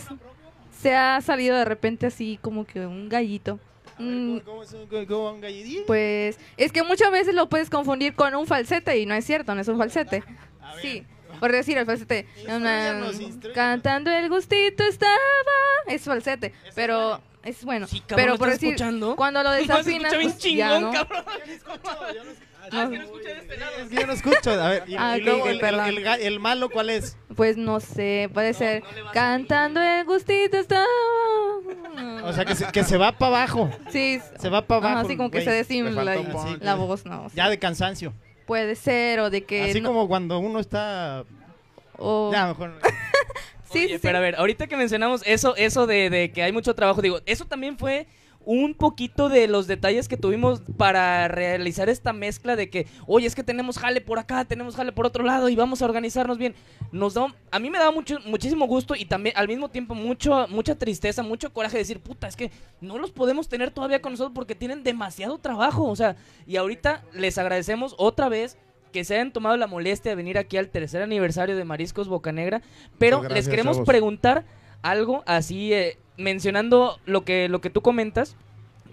[0.81, 3.59] se ha salido de repente así como que un gallito.
[3.99, 5.83] Mm, ¿Cómo, cómo es un, cómo- cómo un gallitín?
[5.85, 9.53] pues es que muchas veces lo puedes confundir con un falsete y no es cierto,
[9.53, 10.23] no es un falsete.
[10.81, 11.03] Sí,
[11.41, 12.25] por decir el falsete.
[12.47, 13.11] Una-.
[13.53, 15.11] Cantando el gustito estaba.
[15.85, 17.87] Es falsete, pero es bueno.
[17.87, 19.15] Sí, cabrón, pero ¿lo por estás decir, escuchando?
[19.17, 20.91] cuando lo desafinas, pues, ya no.
[22.71, 22.83] No.
[22.83, 23.71] Es que no escucha de este lado.
[23.81, 24.51] Es que yo no escucho.
[24.51, 25.85] A ver, y, Ah, y ok, luego ok, el, el- perdón.
[25.87, 27.17] el ga- el malo, ¿cuál es?
[27.35, 28.83] Pues no sé, puede ser.
[29.13, 30.85] Cantando el gustito estaba.
[32.23, 33.69] O sea, que se, que se va para abajo.
[33.89, 34.19] Sí.
[34.39, 35.07] Se va para Ajá, abajo.
[35.07, 35.45] así como que güey.
[35.45, 36.61] se desinfla y- punch.
[36.61, 37.27] la voz, no.
[37.33, 38.13] Ya de cansancio.
[38.45, 39.63] Puede ser, o de que.
[39.69, 41.23] Así no- como cuando uno está.
[41.97, 42.73] o- Ya, mejor.
[43.71, 43.99] Sí, Oye, sí, sí.
[44.01, 47.21] pero a ver, ahorita que mencionamos eso, eso de, de que hay mucho trabajo, digo,
[47.25, 48.05] eso también fue
[48.45, 53.35] un poquito de los detalles que tuvimos para realizar esta mezcla de que, oye, es
[53.35, 56.55] que tenemos jale por acá, tenemos jale por otro lado y vamos a organizarnos bien.
[56.91, 60.47] Nos da, a mí me da mucho, muchísimo gusto y también al mismo tiempo mucho,
[60.49, 64.13] mucha tristeza, mucho coraje de decir, puta, es que no los podemos tener todavía con
[64.13, 66.15] nosotros porque tienen demasiado trabajo, o sea,
[66.47, 68.57] y ahorita les agradecemos otra vez
[68.91, 72.61] que se hayan tomado la molestia de venir aquí al tercer aniversario de Mariscos Bocanegra,
[72.97, 74.43] pero les queremos preguntar
[74.81, 78.35] algo así, eh, mencionando lo que, lo que tú comentas,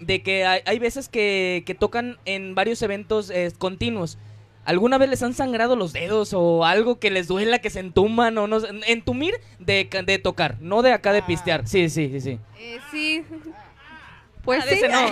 [0.01, 4.19] de que hay, hay veces que, que tocan en varios eventos eh, continuos.
[4.65, 8.37] ¿Alguna vez les han sangrado los dedos o algo que les duela, que se entuman
[8.37, 8.59] o no?
[8.87, 11.67] Entumir de, de tocar, no de acá de pistear.
[11.67, 12.39] Sí, sí, sí, sí.
[12.59, 13.25] Eh, sí.
[14.49, 14.81] Pues sí.
[14.91, 15.11] no.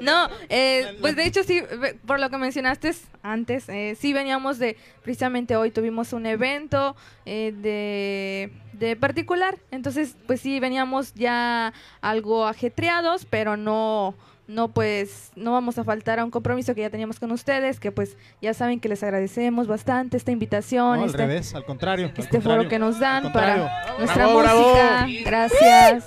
[0.28, 1.62] no, eh, pues de hecho sí,
[2.06, 7.54] por lo que mencionaste antes, eh, sí veníamos de, precisamente hoy tuvimos un evento eh,
[7.56, 11.72] de, de particular, entonces pues sí veníamos ya
[12.02, 14.14] algo ajetreados, pero no,
[14.48, 17.90] no pues, no vamos a faltar a un compromiso que ya teníamos con ustedes, que
[17.90, 22.04] pues ya saben que les agradecemos bastante esta invitación, No, al este, revés, al contrario.
[22.04, 22.58] al este contrario.
[22.58, 24.60] foro que nos dan Al para nuestra Bravo, bravo.
[24.60, 25.06] música.
[25.24, 26.04] Gracias.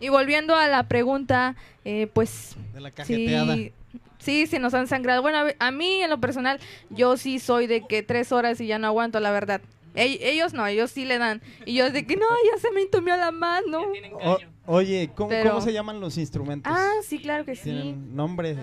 [0.00, 3.54] Y volviendo a la pregunta, eh, pues De la cajeteada.
[3.54, 3.72] sí,
[4.18, 5.22] sí, se nos han sangrado.
[5.22, 6.58] Bueno, a mí en lo personal,
[6.90, 9.60] yo sí soy de que tres horas y ya no aguanto, la verdad.
[9.94, 11.40] Ell- ellos no, ellos sí le dan.
[11.64, 13.84] Y yo de que no, ya se me entumió la mano.
[14.22, 16.70] O- oye, ¿cómo, Pero- cómo se llaman los instrumentos?
[16.74, 17.62] Ah, sí, claro que sí.
[17.70, 18.56] Tienen nombre.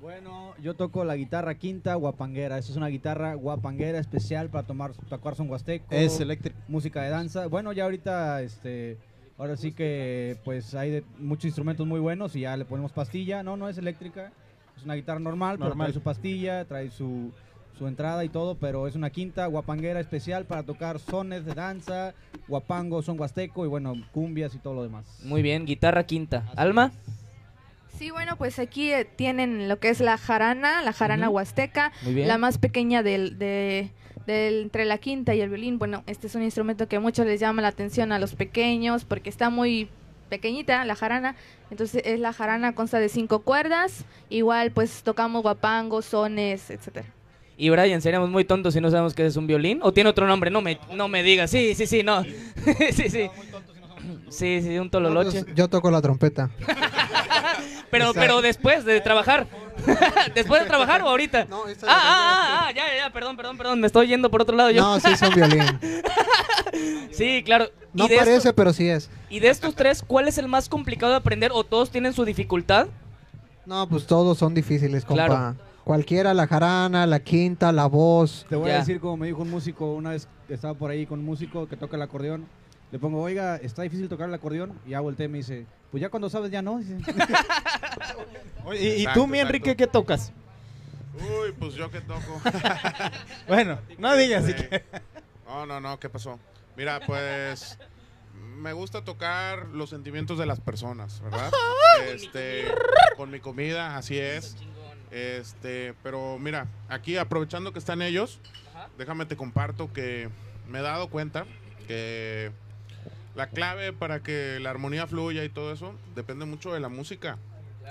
[0.00, 2.58] Bueno, yo toco la guitarra quinta guapanguera.
[2.58, 5.86] Esta es una guitarra guapanguera especial para tomar, tocar son huasteco.
[5.90, 6.56] Es eléctrico.
[6.68, 7.46] música de danza.
[7.48, 8.98] Bueno, ya ahorita, este,
[9.38, 13.42] ahora sí que, pues hay de- muchos instrumentos muy buenos y ya le ponemos pastilla.
[13.42, 14.32] No, no es eléctrica,
[14.76, 17.32] es una guitarra normal, pero trae su pastilla, trae su,
[17.78, 22.14] su entrada y todo, pero es una quinta guapanguera especial para tocar sones de danza,
[22.48, 25.06] guapango, son huasteco y bueno, cumbias y todo lo demás.
[25.24, 26.44] Muy bien, guitarra quinta.
[26.56, 26.92] ¿Alma?
[27.98, 31.36] Sí, bueno, pues aquí eh, tienen lo que es la jarana, la jarana Ujú.
[31.36, 32.28] huasteca, Muy bien.
[32.28, 33.90] la más pequeña del, de,
[34.26, 35.78] del- entre la quinta y el violín.
[35.78, 39.30] Bueno, este es un instrumento que mucho les llama la atención a los pequeños porque
[39.30, 39.88] está muy
[40.28, 41.36] pequeñita la jarana.
[41.70, 44.04] Entonces es la jarana consta de cinco cuerdas.
[44.28, 47.06] Igual pues tocamos guapangos, sones, etcétera.
[47.58, 49.80] Y Brian, seríamos muy tontos si no sabemos que es un violín.
[49.82, 50.50] ¿O tiene otro nombre?
[50.50, 51.50] No me, no me digas.
[51.50, 52.22] Sí, sí, sí, no.
[52.92, 53.30] sí, sí.
[54.28, 55.42] Sí, sí, un tololoche.
[55.44, 56.50] Pues, yo toco la trompeta.
[57.90, 58.20] Pero, Exacto.
[58.20, 59.46] pero después de trabajar.
[60.34, 61.44] ¿Después de trabajar o ahorita?
[61.44, 63.80] No, esta ah, es la ah, ah, ah, ya, ya, ya, perdón, perdón, perdón.
[63.80, 64.82] Me estoy yendo por otro lado yo.
[64.82, 65.62] No, sí es un violín.
[67.12, 67.66] Sí, claro.
[67.94, 69.08] No parece, estos- pero sí es.
[69.30, 72.24] y de estos tres, ¿cuál es el más complicado de aprender o todos tienen su
[72.26, 72.88] dificultad?
[73.64, 75.26] No, pues todos son difíciles, compa.
[75.26, 75.56] Claro.
[75.84, 78.44] Cualquiera, la jarana, la quinta, la voz.
[78.48, 78.76] Te voy Ya.
[78.76, 81.24] a decir como me dijo un músico una vez que estaba por ahí con un
[81.24, 82.46] músico que toca el acordeón.
[82.92, 84.78] Le pongo, oiga, está difícil tocar el acordeón.
[84.86, 86.78] Y ya volteé y me dice, pues ya cuando sabes ya no.
[86.78, 86.96] Dice.
[88.64, 89.56] Oye, ¿Y, Exacto, tú, mi exacto.
[89.56, 90.32] Enrique, qué tocas?
[91.14, 92.40] Uy, pues yo que toco.
[93.48, 94.44] Bueno, no digas.
[94.44, 94.84] así Este, que-
[95.46, 96.38] No, no, no, ¿qué pasó?
[96.76, 97.78] Mira, pues
[98.34, 101.50] me gusta tocar los sentimientos de las personas, ¿verdad?
[102.12, 102.64] Este,
[103.16, 104.56] con mi comida, así es.
[105.10, 108.38] Este, pero mira, aquí aprovechando que están ellos,
[108.98, 110.28] déjame te comparto que
[110.68, 111.46] me he dado cuenta
[111.88, 112.50] que
[113.36, 117.38] la clave para que la armonía fluya y todo eso depende mucho de la música.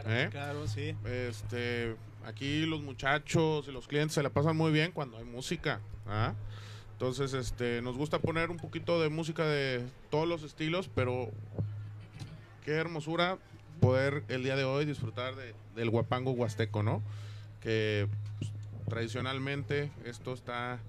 [0.05, 0.27] ¿eh?
[0.31, 0.95] Claro, sí.
[1.05, 5.79] Este, aquí los muchachos y los clientes se la pasan muy bien cuando hay música.
[6.07, 6.33] ¿ah?
[6.93, 11.29] Entonces, este, nos gusta poner un poquito de música de todos los estilos, pero
[12.63, 13.37] qué hermosura
[13.81, 17.01] poder el día de hoy disfrutar de- del guapango huasteco, ¿no?
[17.61, 18.07] Que
[18.39, 18.51] pues,
[18.89, 20.79] tradicionalmente esto está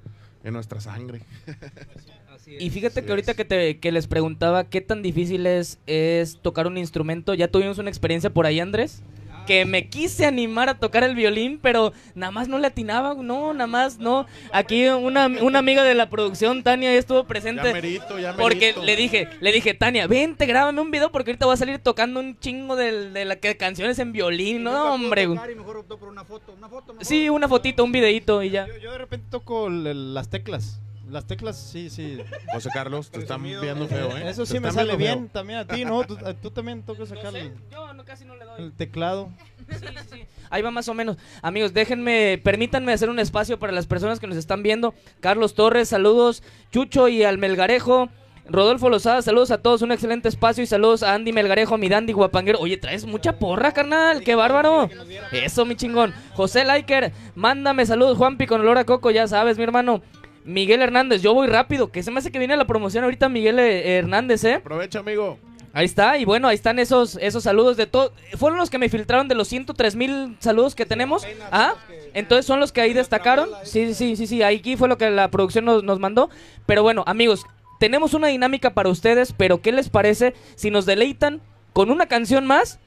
[0.45, 1.23] en nuestra sangre.
[2.47, 3.37] Y fíjate Así que ahorita es.
[3.37, 7.79] que, te, que les preguntaba qué tan difícil es, es tocar un instrumento, ya tuvimos
[7.79, 9.03] una experiencia por ahí, Andrés,
[9.47, 13.53] que me quise animar a tocar el violín, pero nada más no le atinaba, no,
[13.55, 14.27] nada más no.
[14.53, 17.73] Aquí una, una amiga de la producción, Tania, ya estuvo Ya presente.
[17.73, 21.55] merito, ya Porque le dije, le dije, Tania, vente, grábame un video porque ahorita voy
[21.55, 24.65] a salir tocando un chingo de, de la que canciones en violín.
[24.65, 25.27] No, hombre.
[25.27, 25.39] güey.
[25.53, 27.05] Y mejor optó por una foto, una foto mejor.
[27.07, 28.67] Sí, una fotito, un videito y ya.
[28.67, 30.81] Yo, yo de repente toco el- las teclas.
[31.09, 32.19] Las teclas, sí, sí.
[32.53, 34.29] José Carlos, te están viendo feo, ¿eh?
[34.29, 35.29] Eso sí me sale bien feo.
[35.33, 36.05] también a ti, ¿no?
[36.05, 36.17] Tú,
[36.51, 38.63] también tocas el, Yo no, casi no le doy.
[38.63, 39.31] el teclado.
[39.69, 40.27] Sí, sí, sí.
[40.51, 41.17] Ahí va más o menos.
[41.43, 44.95] Amigos, déjenme, permítanme hacer un espacio para las personas que nos están viendo.
[45.21, 46.43] Carlos Torres, saludos.
[46.73, 48.09] Chucho y al Melgarejo.
[48.49, 51.89] Rodolfo Lozada, saludos a todos, un excelente espacio y saludos a Andy Melgarejo, a mi
[51.89, 52.61] Dandy Guapanguero.
[52.61, 54.89] Oye, traes mucha porra, carnal, qué bárbaro.
[55.33, 56.15] Eso, mi chingón.
[56.35, 60.01] José Laiker, mándame saludos, Juanpi, con olor a coco, ya sabes, mi hermano.
[60.47, 63.59] Miguel Hernández, yo voy rápido, que se me hace que viene la promoción ahorita Miguel
[63.59, 64.55] eh, Hernández, ¿eh?
[64.55, 65.39] Aprovecha, amigo.
[65.73, 68.13] Ahí está, y bueno, ahí están esos, esos saludos de todo.
[68.39, 71.27] Fueron los que me filtraron de los 103 mil saludos que tenemos.
[71.51, 71.75] Ah,
[72.15, 73.51] entonces son los que ahí destacaron.
[73.63, 76.31] Sí, sí, sí, sí, aquí fue lo que la producción nos, nos mandó.
[76.65, 77.45] Pero bueno, amigos,
[77.79, 81.43] tenemos una dinámica para ustedes, pero ¿qué les parece si nos deleitan
[81.75, 82.79] con una canción más?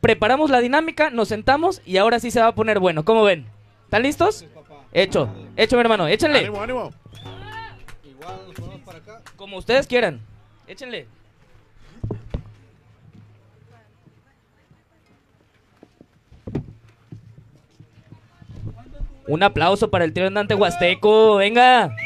[0.00, 3.04] Preparamos la dinámica, nos sentamos y ahora sí se va a poner bueno.
[3.04, 3.46] ¿Cómo ven?
[3.84, 4.44] ¿Están listos?
[4.96, 6.38] Hecho, hecho mi hermano, échenle.
[6.38, 6.90] Ánimo, ánimo.
[8.04, 9.22] Igual nos para acá.
[9.34, 10.20] Como ustedes quieran.
[10.68, 11.08] Échenle.
[19.26, 21.36] Un aplauso para el tío andante huasteco.
[21.36, 21.96] Venga.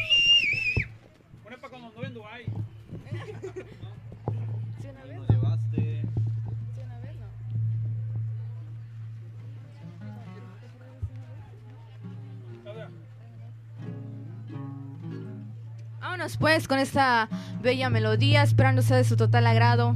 [16.18, 17.28] Vámonos pues con esta
[17.62, 19.94] bella melodía, esperando sea de su total agrado.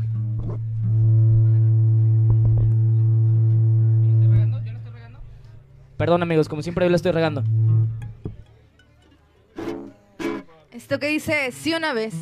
[5.96, 7.42] Perdón amigos, como siempre yo le estoy regando.
[10.70, 12.14] Esto que dice, sí una vez.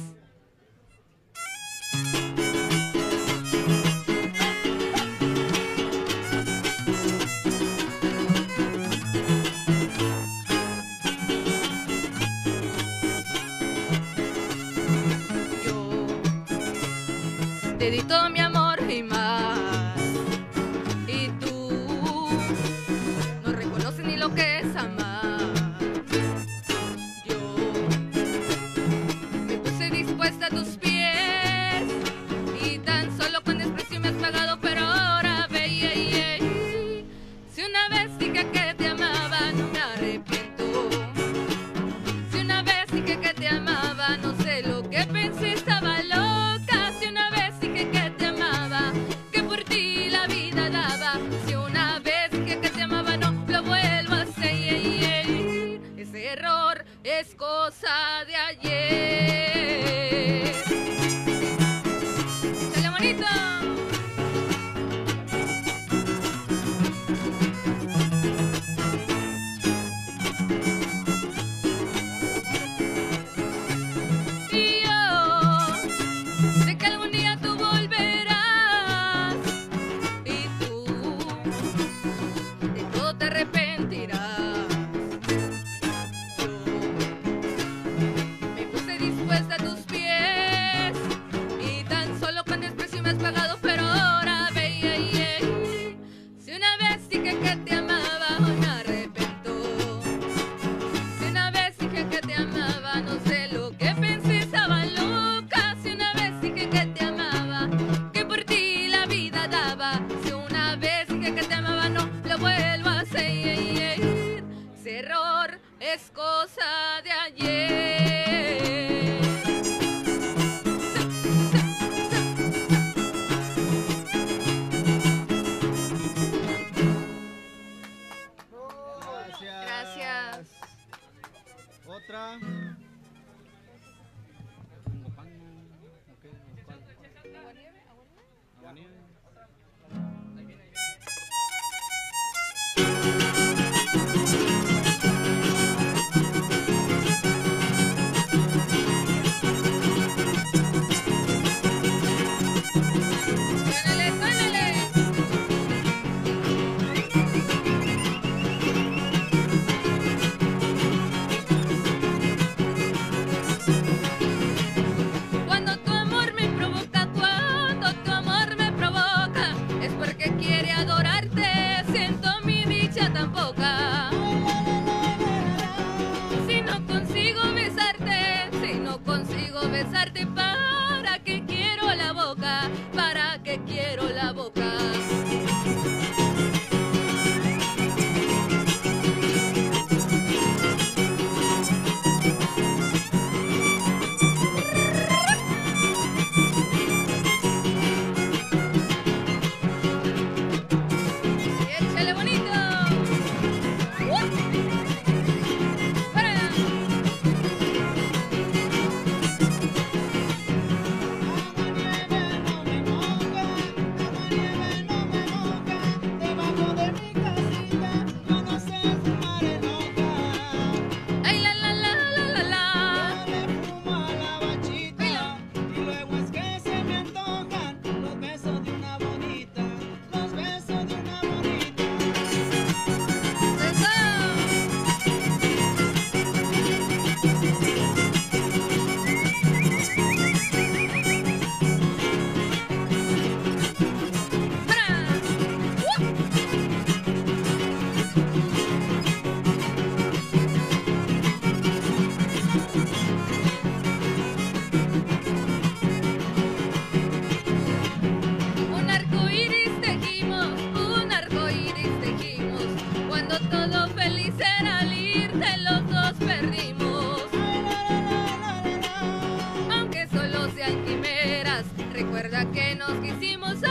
[272.22, 273.62] Recuerda que nos quisimos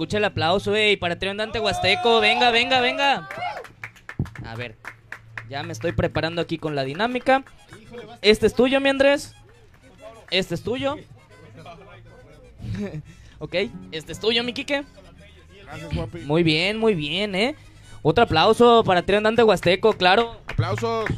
[0.00, 2.20] Que escuche el aplauso, ey, para Trio Andante Huasteco.
[2.20, 3.28] Venga, venga, venga.
[4.46, 4.78] A ver,
[5.50, 7.44] ya me estoy preparando aquí con la dinámica.
[8.22, 9.34] Este es tuyo, mi Andrés.
[10.30, 10.96] Este es tuyo.
[13.40, 13.54] ok,
[13.92, 14.84] este es tuyo, mi Quique.
[16.24, 17.54] Muy bien, muy bien, ¿eh?
[18.00, 20.40] Otro aplauso para Trio Andante Huasteco, claro.
[20.46, 21.10] Aplausos.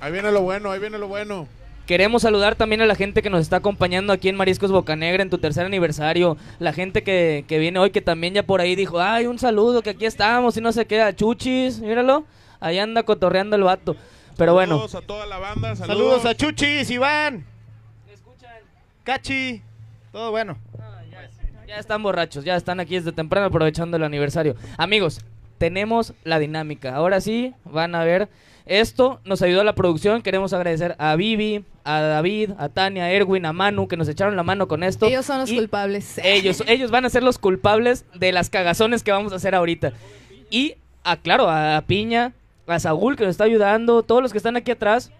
[0.00, 1.46] Ahí viene lo bueno, ahí viene lo bueno.
[1.86, 5.30] Queremos saludar también a la gente que nos está acompañando aquí en Mariscos Bocanegra en
[5.30, 6.36] tu tercer aniversario.
[6.58, 9.82] La gente que, que viene hoy que también ya por ahí dijo, ay, un saludo,
[9.82, 11.14] que aquí estamos y no se queda.
[11.14, 12.24] Chuchis, míralo.
[12.60, 13.96] Ahí anda cotorreando el vato.
[14.36, 15.76] Pero bueno, Saludos a toda la banda.
[15.76, 17.44] Saludos, Saludos a Chuchis, Iván.
[19.04, 19.62] Cachi.
[20.12, 20.56] Todo bueno.
[21.66, 24.54] ya están borrachos, ya están aquí desde temprano aprovechando el aniversario.
[24.78, 25.20] Amigos,
[25.58, 26.94] tenemos la dinámica.
[26.94, 28.28] Ahora sí, van a ver.
[28.66, 30.22] Esto nos ayudó a la producción.
[30.22, 34.36] Queremos agradecer a Vivi, a David, a Tania, a Erwin, a Manu, que nos echaron
[34.36, 35.06] la mano con esto.
[35.06, 36.18] Ellos son los Y- culpables.
[36.24, 39.92] Ellos, ellos van a ser los culpables de las cagazones que vamos a hacer ahorita.
[40.50, 42.32] Y, a, claro, a Piña,
[42.66, 45.10] a Saúl que nos está ayudando, todos los que están aquí atrás.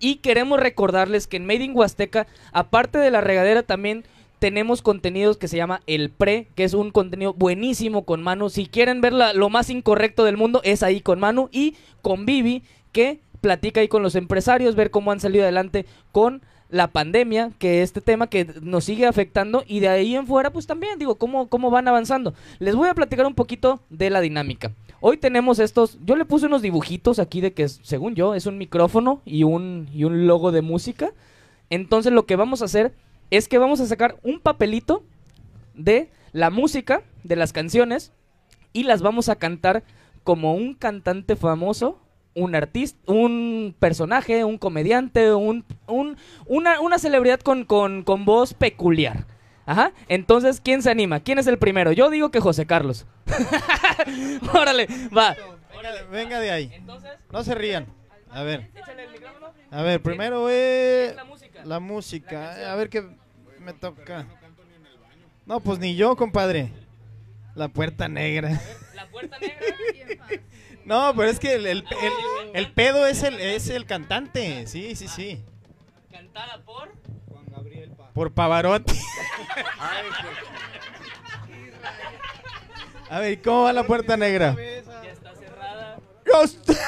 [0.00, 4.04] Y queremos recordarles que en Made in Huasteca, aparte de la regadera, también
[4.38, 8.48] tenemos contenidos que se llama El Pre, que es un contenido buenísimo con Manu.
[8.50, 11.48] Si quieren ver la- lo más incorrecto del mundo, es ahí con Manu.
[11.50, 12.62] Y con Vivi,
[12.92, 17.82] que platica ahí con los empresarios, ver cómo han salido adelante con la pandemia, que
[17.82, 19.64] este tema que nos sigue afectando.
[19.66, 22.34] Y de ahí en fuera, pues también, digo, cómo, cómo van avanzando.
[22.58, 24.72] Les voy a platicar un poquito de la dinámica.
[25.00, 28.58] Hoy tenemos estos, yo le puse unos dibujitos aquí de que, según yo, es un
[28.58, 31.12] micrófono y un, y un logo de música.
[31.70, 32.92] Entonces lo que vamos a hacer
[33.30, 35.04] es que vamos a sacar un papelito
[35.74, 38.12] de la música, de las canciones,
[38.72, 39.84] y las vamos a cantar
[40.24, 42.00] como un cantante famoso,
[42.38, 46.16] un artista, un personaje, un comediante, un, un-
[46.46, 49.24] una, una celebridad con, con, con voz peculiar.
[49.66, 49.92] Ajá.
[50.08, 51.20] Entonces, ¿quién se anima?
[51.20, 51.92] ¿Quién es el primero?
[51.92, 53.06] Yo digo que José Carlos.
[54.54, 55.36] Órale, va.
[55.74, 56.84] Venga, venga de ahí.
[57.30, 57.86] No se rían.
[58.30, 58.70] A ver.
[59.70, 61.14] A ver, primero es
[61.64, 62.72] la música.
[62.72, 63.04] A ver qué
[63.60, 64.26] me toca.
[65.44, 66.72] No, pues ni yo, compadre.
[67.54, 68.60] La puerta negra.
[68.94, 69.66] La puerta negra.
[70.88, 72.12] No, pero es que el, el- el-
[72.54, 74.66] el pedo es el, es el cantante.
[74.66, 75.44] Sí, sí, sí.
[76.10, 76.90] Cantada por
[78.14, 78.98] Por Pavarotti.
[83.10, 84.54] A ver, ¿cómo va la puerta negra?
[84.56, 84.62] Ya
[85.10, 85.98] está cerrada.
[86.26, 86.72] Ya está,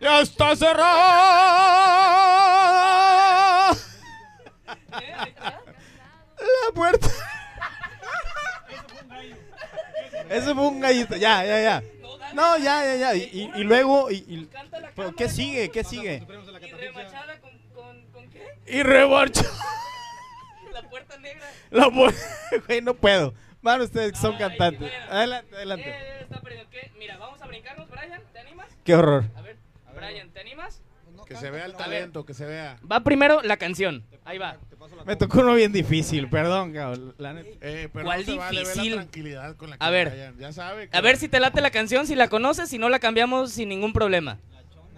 [0.00, 0.98] ya está cerrada.
[6.38, 7.08] La puerta.
[10.30, 11.16] Eso fue un gallito.
[11.16, 11.82] Ya, ya, ya.
[12.34, 13.14] No, ya, ya, ya.
[13.14, 14.48] Y, y- y luego, y, y-
[14.94, 15.70] ¿pero ¿qué sigue?
[15.70, 16.22] ¿Qué sigue?
[16.26, 18.44] Y remachada con, con, con qué?
[18.66, 19.42] Y reborcho.
[20.72, 21.46] La puerta negra.
[21.70, 22.14] La pu-
[22.66, 23.34] Güey, no puedo.
[23.62, 24.92] Van ustedes que son cantantes.
[25.10, 25.90] Adelante, adelante.
[25.90, 26.64] Eh, está perdido.
[26.70, 26.92] ¿Qué?
[26.98, 28.22] Mira, vamos a brincarnos, Brian.
[28.32, 28.66] ¿Te animas?
[28.84, 29.24] Qué horror.
[29.36, 29.56] A ver,
[29.96, 30.80] Brian, ¿te animas?
[31.28, 32.78] Que se vea el talento, que se vea.
[32.90, 34.02] Va primero la canción.
[34.24, 34.56] Ahí va.
[35.04, 37.14] Me tocó uno bien difícil, perdón, cabrón.
[37.18, 37.50] La neta.
[37.60, 38.90] Eh, pero ¿Cuál no vale ver difícil?
[38.96, 40.08] la tranquilidad con la que A ver.
[40.10, 40.38] vayan.
[40.38, 40.88] Ya sabe.
[40.88, 43.52] que- A ver si te late la canción, si la conoces, si no la cambiamos
[43.52, 44.38] sin ningún problema.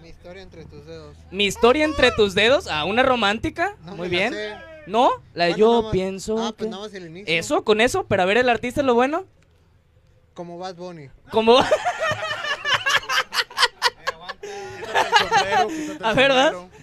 [0.00, 1.16] Mi historia entre tus dedos.
[1.32, 3.76] Mi historia entre tus dedos, a una romántica.
[3.84, 4.34] No Muy la bien.
[4.86, 5.10] ¿No?
[5.34, 6.38] La de Bueno, yo pienso.
[6.44, 7.34] Ah, pues nada más el inicio.
[7.38, 9.24] Eso, con eso, pero a ver el artista es lo bueno.
[10.34, 11.08] Como Bad Bunny.
[11.32, 11.58] Como.
[14.40, 16.52] Quítate el sombrero, quítate el A ver, ¿vas?
[16.52, 16.80] sombrero.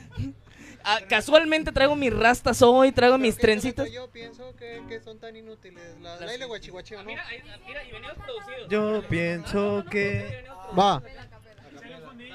[0.90, 3.92] Ah, casualmente traigo mis rastas hoy, traigo mis ¿Qué trencitas.
[3.92, 5.84] Yo pienso que, que son tan inútiles.
[6.02, 7.06] La, la, la guachihuacheo, ¿no?
[7.10, 8.70] Mira, ahí- mira, y venimos producidos.
[8.70, 10.46] Yo pienso que.
[10.80, 11.04] Va.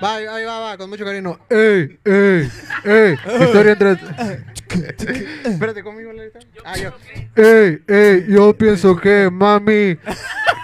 [0.02, 1.38] Va, ahí ahí va, va, con mucho cariño.
[1.48, 2.50] ¡Ey, ey,
[2.84, 3.14] ey!
[3.40, 3.92] Historia entre...
[5.44, 6.24] Espérate, ¿conmigo la
[6.64, 6.90] Ah, yo.
[7.36, 8.24] ¡Ey, ey!
[8.28, 9.96] Yo pienso que, mami,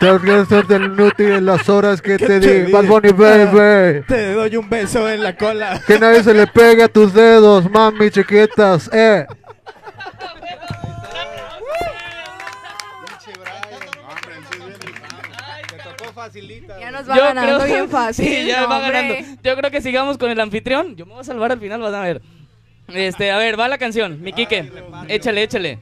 [0.00, 2.70] te regresas del inútil en las horas que te, di.
[2.70, 4.04] Bad Bunny, baby.
[4.06, 5.80] Te doy un beso en la cola.
[5.86, 9.26] Que nadie se le pegue a tus dedos, mami, chiquitas, eh.
[16.80, 18.46] Ya nos va yo ganando creo, bien fácil.
[18.46, 19.14] Ya no, va ganando.
[19.42, 20.94] Yo creo que sigamos con el anfitrión.
[20.96, 22.22] Yo me voy a salvar al final, vas a ver.
[22.88, 24.70] Este, a ver, va la canción, mi Quique.
[24.92, 25.78] Ah, échale, échale.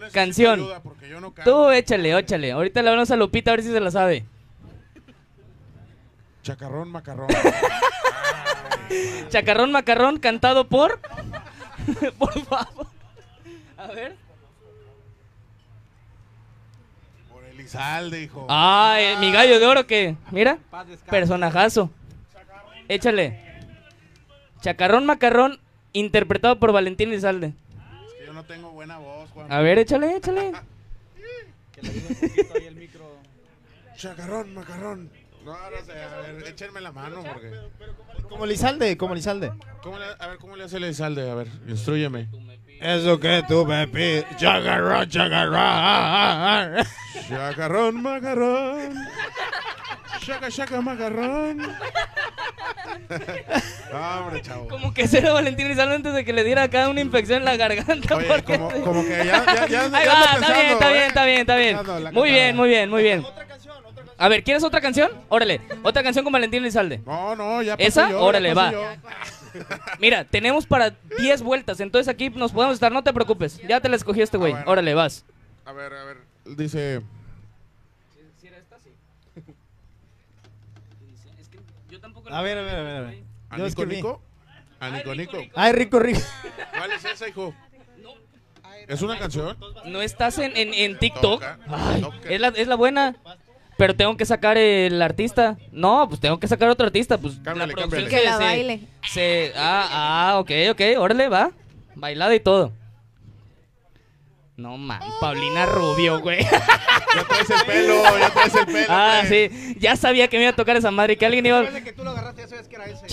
[0.00, 0.60] Yo Canción.
[0.60, 1.50] ayuda porque yo no canto.
[1.50, 2.52] Tú échale, échale.
[2.52, 4.24] Ahorita le hablamos a Lupita a ver si se la sabe.
[6.42, 7.28] Chacarrón, macarrón.
[9.30, 11.00] Chacarrón Macarrón cantado por.
[12.18, 12.86] por favor.
[13.76, 14.16] A ver.
[17.30, 18.46] Por Elizalde, hijo.
[18.48, 20.16] Ah, eh, mi gallo de oro que.
[20.30, 20.58] Mira,
[21.10, 21.90] personajazo.
[22.88, 23.42] Échale.
[24.60, 25.60] Chacarrón Macarrón
[25.92, 27.48] interpretado por Valentín Elizalde.
[28.06, 29.52] Es que yo no tengo buena voz, Juan.
[29.52, 30.52] A ver, échale, échale.
[31.72, 33.04] Que le ayude un poquito ahí el micro.
[33.96, 35.10] Chacarrón, macarrón.
[35.44, 37.52] No, no sé, a ver, échenme la mano porque...
[38.30, 39.52] Como Lizalde, como Lizalde.
[39.82, 41.30] ¿Cómo le, a ver, ¿cómo le hace Elizalde?
[41.30, 42.28] A ver, instruyeme.
[42.80, 44.24] Eso que tú me pides.
[44.36, 46.84] Chagarrón, chagarrón.
[47.28, 48.94] Chacarrón, macarrón.
[50.24, 51.58] Chaca, chaca, macarrón.
[53.92, 54.68] No, hombre, chavo.
[54.68, 57.56] Como que será Valentín Elizalde antes de que le diera acá una infección en la
[57.56, 58.16] garganta.
[58.16, 60.88] Oye, porque- como, como que ya, ya, ya, Ahí ya va, ando está bien, está
[60.90, 61.76] bien, está bien, está bien.
[61.76, 63.24] Pensando Muy bien, muy bien, muy bien.
[64.18, 65.10] A ver, ¿quieres otra canción?
[65.28, 67.00] Órale, otra canción con Valentín Elizalde.
[67.06, 68.08] No, no, ya pasé ¿Esa?
[68.10, 68.82] yo, ya Órale, pasé va.
[68.94, 69.00] yo.
[69.98, 73.60] Mira, tenemos para 10 vueltas, entonces aquí nos podemos estar, no te preocupes.
[73.68, 74.52] Ya te la escogí este güey.
[74.52, 74.70] Ah, bueno.
[74.72, 75.24] Órale, vas.
[75.64, 76.18] A ver, a ver.
[76.44, 77.02] Dice...
[82.30, 82.96] A ver, a ver, a ver.
[82.96, 83.22] a ver.
[83.50, 83.86] ¿A Yo Nico.
[83.86, 84.22] Nico?
[84.80, 85.38] ¿A Nico Ay, rico, Nico?
[85.38, 85.52] rico.
[85.56, 86.20] Ay, rico, rico.
[86.76, 87.54] ¿Cuál es esa, hijo?
[88.88, 89.56] ¿Es una canción?
[89.86, 91.42] ¿No estás en, en, en TikTok?
[91.68, 93.16] Ay, es la, es la buena.
[93.76, 95.58] Pero tengo que sacar el artista.
[95.70, 97.18] No, pues tengo que sacar otro artista.
[97.18, 98.22] Pues Cámbiale, la producción cámbiale.
[98.22, 98.80] Que la se- baile.
[99.12, 99.88] se- ah,
[100.32, 100.80] ah, ok, ok.
[100.98, 101.50] Órale, va.
[101.94, 102.72] Bailada y todo.
[104.56, 106.38] No man, Paulina Rubio, güey.
[107.14, 108.86] Ya traes el pelo, ya traes el pelo.
[108.88, 109.76] ah, sí.
[109.78, 111.62] Ya sabía que me iba a tocar esa madre que alguien iba.
[111.62, 113.06] Desde que tú lo agarraste, ya sabías que era ese.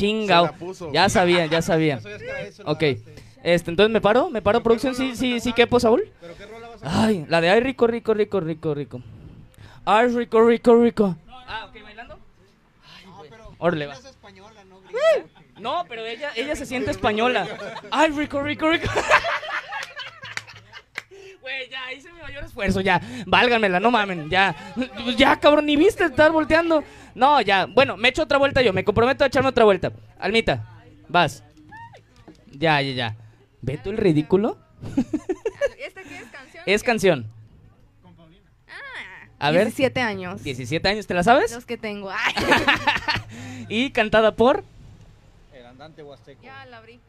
[0.94, 1.96] Ya sabía, ya sabía.
[1.98, 2.64] Ya sabías que era ese.
[2.64, 2.84] lo Ok.
[3.44, 6.10] Este, entonces me paro, me paro producción, sí, sí, sí, ¿qué, Saúl?
[6.22, 9.02] ¿Pero qué rola vas a Ay, la de ay, rico, rico, rico, rico, rico.
[9.86, 11.16] Ay, rico, rico, rico.
[11.48, 12.20] Ah, ok, bailando.
[12.86, 13.32] Ay, güey.
[13.58, 13.96] Órale, va.
[15.60, 17.48] No, pero ella, ella se siente española.
[17.92, 18.88] Ay, rico, rico, rico.
[21.42, 23.02] Güey, ya hice mi mayor esfuerzo, ya.
[23.28, 24.56] Válganmela, no mamen, ya.
[25.18, 26.86] Ya, cabrón, ni viste estar volteando.
[27.16, 27.66] No, ya.
[27.66, 29.92] Bueno, me echo otra vuelta yo, me comprometo a echarme otra vuelta.
[30.18, 30.66] Almita,
[31.10, 31.44] vas.
[32.50, 33.18] Ya, ya, ya.
[33.62, 34.58] ¿Ve tú el ridículo?
[35.78, 36.64] ¿Esta qué es canción?
[36.66, 37.43] Es canción.
[39.44, 39.66] A ver.
[39.68, 40.44] 17 años.
[40.44, 41.52] 17 años, ¿te la sabes?
[41.54, 42.10] Los que tengo.
[42.16, 44.64] Ay, Y cantada por.
[45.54, 46.42] El andante huasteco.
[46.44, 47.00] ya la abrí.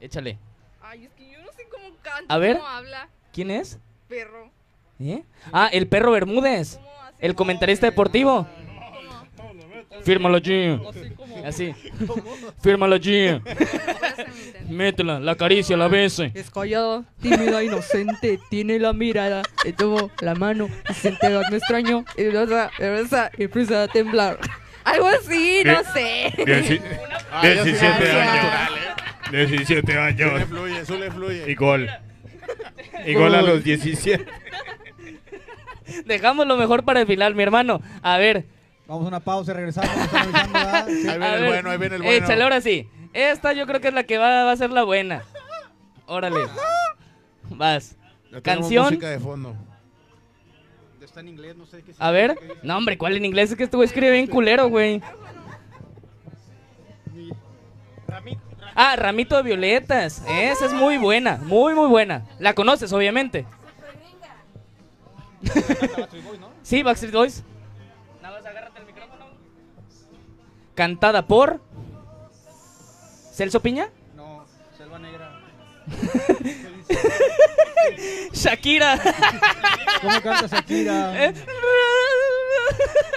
[0.00, 0.38] Échale.
[0.82, 2.56] Ay, es que yo no sé cómo canta, A ver.
[2.58, 3.78] cómo habla, ¿Quién es?
[4.08, 4.50] perro.
[5.00, 5.22] ¿Eh?
[5.52, 6.78] Ah, el perro Bermúdez.
[7.18, 8.46] El comentarista deportivo.
[10.02, 10.78] Fírmalo allí.
[11.44, 11.74] Así.
[12.62, 13.40] Fírmalo allí.
[14.68, 16.32] Métela, la caricia, la bese.
[16.34, 21.58] Es callada, tímida, inocente, tiene la mirada, le tomo la mano y se entera me
[21.58, 24.38] extraño y me besa y empieza a temblar.
[24.84, 26.32] Algo así, no sé.
[27.30, 28.70] Ah, se 17 ve años.
[29.32, 29.46] ¿eh?
[29.46, 30.44] 17 Eso le años.
[30.48, 31.50] fluye, eso le fluye.
[31.50, 31.88] Y gol.
[33.06, 34.24] Y gol a los 17.
[36.06, 37.80] Dejamos lo mejor para el final, mi hermano.
[38.02, 38.44] A ver.
[38.86, 39.90] Vamos a una pausa y regresamos.
[40.12, 41.46] Ahí viene a el ver.
[41.46, 42.24] bueno, ahí viene el bueno.
[42.24, 42.88] Échale ahora sí.
[43.14, 45.22] Esta yo creo que es la que va, va a ser la buena.
[46.06, 46.40] Órale.
[47.48, 47.96] Vas.
[48.30, 48.84] Ya Canción.
[48.84, 49.54] música de fondo.
[51.00, 52.36] Está en inglés, no sé qué A ver.
[52.62, 53.50] No, hombre, ¿cuál en inglés?
[53.50, 55.00] Es que este güey escribe bien culero, güey.
[58.74, 60.22] Ah, Ramito de Violetas.
[60.28, 62.26] Esa es muy buena, muy, muy buena.
[62.40, 63.46] La conoces, obviamente.
[66.62, 67.44] sí, Backstreet Boys.
[70.74, 71.60] Cantada por.
[73.32, 73.88] ¿Celso Piña?
[74.16, 74.44] No,
[74.76, 75.40] Selva Negra.
[78.32, 78.98] Shakira.
[80.00, 81.24] ¿Cómo canta Shakira?
[81.26, 81.34] Eh,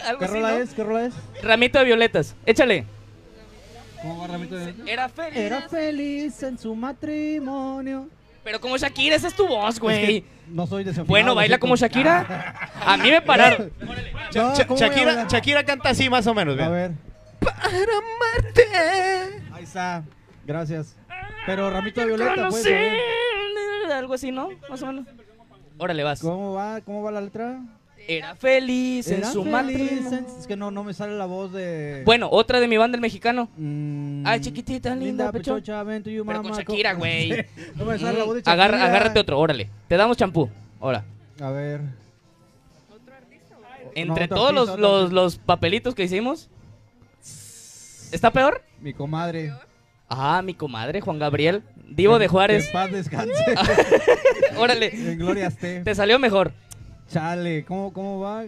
[0.05, 0.57] Algo ¿Qué así, rola ¿no?
[0.57, 0.73] es?
[0.73, 1.13] ¿Qué rola es?
[1.43, 2.35] Ramito de Violetas.
[2.45, 2.85] Échale.
[4.01, 5.37] ¿Cómo va Ramito de Era feliz.
[5.37, 8.07] Era feliz en su matrimonio.
[8.43, 10.21] Pero como Shakira, esa es tu voz, Es güey.
[10.21, 11.07] que no soy desafinado.
[11.09, 12.55] Bueno, baila como Shakira.
[12.85, 13.71] A mí me pararon.
[14.33, 15.25] No, Cha- ¿cómo voy a Shakira?
[15.27, 16.53] Shakira canta así más o menos.
[16.55, 16.69] A vea.
[16.69, 16.91] ver.
[17.55, 19.41] Para amarte.
[19.53, 20.03] Ahí está.
[20.45, 20.95] Gracias.
[21.45, 22.63] Pero Ramito de Violeta, pues.
[22.63, 22.95] ver.
[23.91, 24.49] Algo así, ¿no?
[24.69, 25.05] Más o menos.
[25.77, 26.19] Órale, vas.
[26.21, 26.81] ¿Cómo va?
[26.81, 27.61] ¿Cómo va la letra?
[28.09, 30.17] Era feliz en Era su feliz matrimonio.
[30.19, 32.03] en- Es que no, no me sale la voz de...
[32.05, 33.49] Bueno, otra de mi banda el mexicano.
[33.57, 35.55] Mm, Ay, chiquitita, linda, pecho.
[35.55, 36.53] pechocha, ven you, Pero con.
[36.53, 37.45] Shakira, güey.
[37.75, 38.53] no me sale la voz de Shakira.
[38.53, 39.69] Agarra, agárrate otro, órale.
[39.89, 40.49] Te damos champú.
[40.79, 41.03] Ahora.
[41.41, 41.81] A ver.
[43.95, 46.49] Entre No, todos otro los, artista, los, los papelitos que hicimos.
[48.11, 48.61] ¿Está peor?
[48.79, 49.53] Mi comadre.
[50.09, 51.63] Ah, mi comadre, Juan Gabriel.
[51.89, 52.67] Divo de Juárez.
[52.67, 53.33] Que paz descanse.
[54.57, 54.91] Órale.
[54.93, 55.81] En gloria esté.
[55.81, 56.53] Te salió mejor.
[57.09, 58.43] Chale, ¿cómo, cómo va?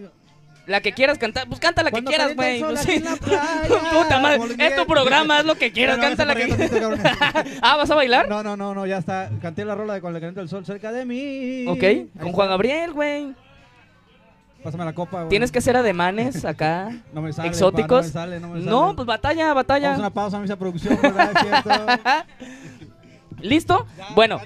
[0.66, 2.60] La que quieras cantar, pues canta la que Cuando quieras, güey.
[2.60, 3.16] Pues playa,
[3.92, 6.90] Puta madre, es tu programa, haz lo que quieras, canta la que tantito,
[7.62, 8.28] Ah, ¿vas a bailar?
[8.28, 9.30] No, no, no, no, ya está.
[9.42, 11.64] Canté la rola de calienta el sol cerca de mí.
[11.66, 12.32] Ok, Ahí con está.
[12.32, 13.34] Juan Gabriel, güey.
[14.62, 15.28] Pásame la copa, güey.
[15.30, 17.90] Tienes que hacer ademanes acá, No me sale, pa, exóticos.
[17.90, 18.94] no me sale, no me No, sale.
[18.96, 19.88] pues batalla, batalla.
[19.88, 21.32] Vamos a una pausa, misa producción, ¿verdad?
[21.34, 21.70] Es cierto.
[23.40, 23.86] ¿Listo?
[24.14, 24.40] Bueno,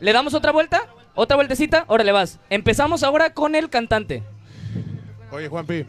[0.00, 0.82] ¿le damos otra vuelta?
[1.16, 1.84] ¿Otra vueltecita?
[1.88, 2.38] Órale, vas.
[2.50, 4.22] Empezamos ahora con el cantante.
[5.32, 5.84] Oye, Juanpi.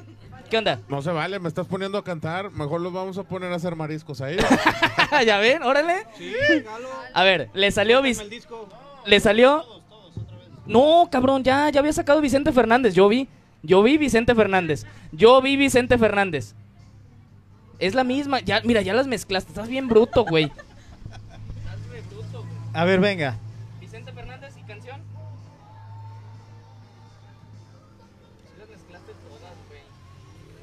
[0.50, 0.80] ¿Qué onda?
[0.88, 2.52] No se vale, me estás poniendo a cantar.
[2.52, 4.38] Mejor los vamos a poner a hacer mariscos ahí.
[5.26, 5.64] ¿Ya ven?
[5.64, 6.06] Órale.
[7.14, 8.02] A ver, le salió...
[9.06, 9.64] Le salió...
[10.68, 12.96] No, cabrón, ya, ya había sacado Vicente Fernández.
[12.96, 13.28] Yo vi.
[13.62, 14.86] Yo vi Vicente Fernández.
[15.12, 16.56] Yo vi Vicente Fernández.
[17.80, 18.40] Es la misma.
[18.40, 19.52] Ya, mira, ya las mezclaste.
[19.52, 20.52] Estás bien bruto, güey.
[22.74, 23.38] A ver, venga.
[23.80, 25.02] Vicente Fernández y canción.
[28.60, 29.82] Las mezclaste todas, güey.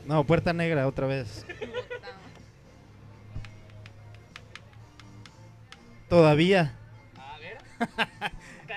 [0.07, 1.47] No, Puerta Negra otra vez.
[6.09, 6.75] Todavía.
[7.17, 7.59] A ver.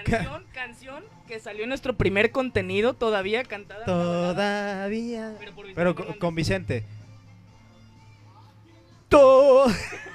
[0.05, 3.85] Canción, canción que salió nuestro primer contenido todavía cantada.
[3.85, 5.33] Todavía.
[5.73, 6.85] Pero Vicente con Vicente.
[9.09, 9.65] To-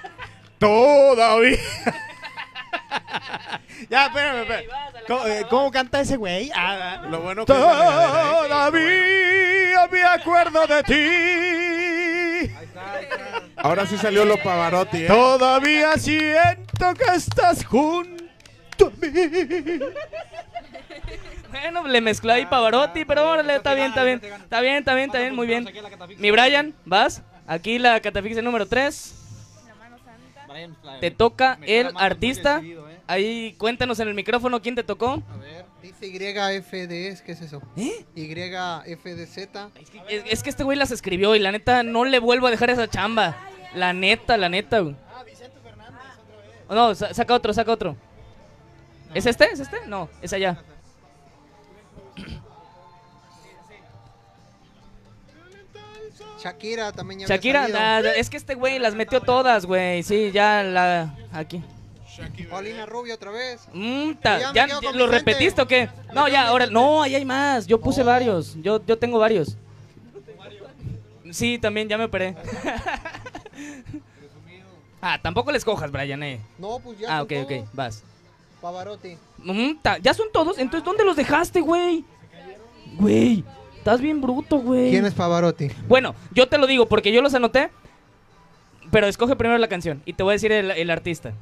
[0.59, 1.59] Todavía.
[3.91, 4.67] ya, espérame, espérame.
[5.07, 6.51] ¿Cómo, eh, cómo canta ese güey?
[6.55, 7.53] Ah, Lo bueno que.
[7.53, 8.81] Todavía
[9.91, 12.51] me acuerdo de ti.
[13.57, 15.07] Ahora sí salió lo Pavarotti, ¿eh?
[15.07, 19.09] Todavía siento que estás junto a mí.
[21.51, 24.21] Bueno, le mezcló ahí Pavarotti, pero órale, está bien, está bien.
[24.25, 25.69] Está bien, está bien, está bien, muy bien.
[26.19, 27.23] Mi Brian, ¿vas?
[27.47, 29.17] Aquí la catafixia número 3.
[31.01, 32.61] Te toca el artista.
[33.07, 35.23] Ahí cuéntanos en el micrófono quién te tocó.
[35.83, 37.63] Dice YFDS, ¿qué es eso?
[37.77, 38.05] ¿Eh?
[38.15, 39.39] YFDZ.
[40.09, 42.71] Es, es que este güey las escribió y la neta no le vuelvo a dejar
[42.71, 43.37] esa chamba.
[43.75, 44.95] La neta, la neta, güey.
[46.69, 47.97] No, sa- saca otro, saca otro.
[49.15, 49.47] ¿Es este?
[49.53, 49.79] ¿Es este?
[49.87, 50.63] No, es allá.
[56.43, 60.03] Shakira también ya había Shakira, es que este güey las metió todas, güey.
[60.03, 61.15] Sí, ya la.
[61.33, 61.63] Aquí.
[62.51, 63.67] Paulina Rubio otra vez.
[63.73, 65.89] Mm, ta- Ya me ¿Ya, quedo ya con lo repetiste o qué?
[66.13, 66.67] No, ya, ahora.
[66.67, 67.67] No, ahí hay más.
[67.67, 68.57] Yo puse varios.
[68.63, 69.57] Yo, yo tengo varios.
[71.31, 72.37] Sí, también ya me operé.
[75.01, 76.41] ah, tampoco les cojas, Brian, eh.
[76.59, 77.19] No, pues ya.
[77.19, 78.03] Ah, ok, ok, vas.
[78.61, 79.17] Pavarotti.
[79.39, 80.59] Mm, ta- ya son todos.
[80.59, 82.05] Entonces, ¿dónde los dejaste, güey?
[82.99, 83.45] Güey,
[83.77, 84.91] estás bien bruto, güey.
[84.91, 85.69] ¿Quién es Pavarotti?
[85.89, 87.71] Bueno, yo te lo digo porque yo los anoté.
[88.91, 91.33] Pero escoge primero la canción y te voy a decir el, el artista.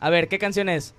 [0.00, 0.94] A ver, ¿qué canción es?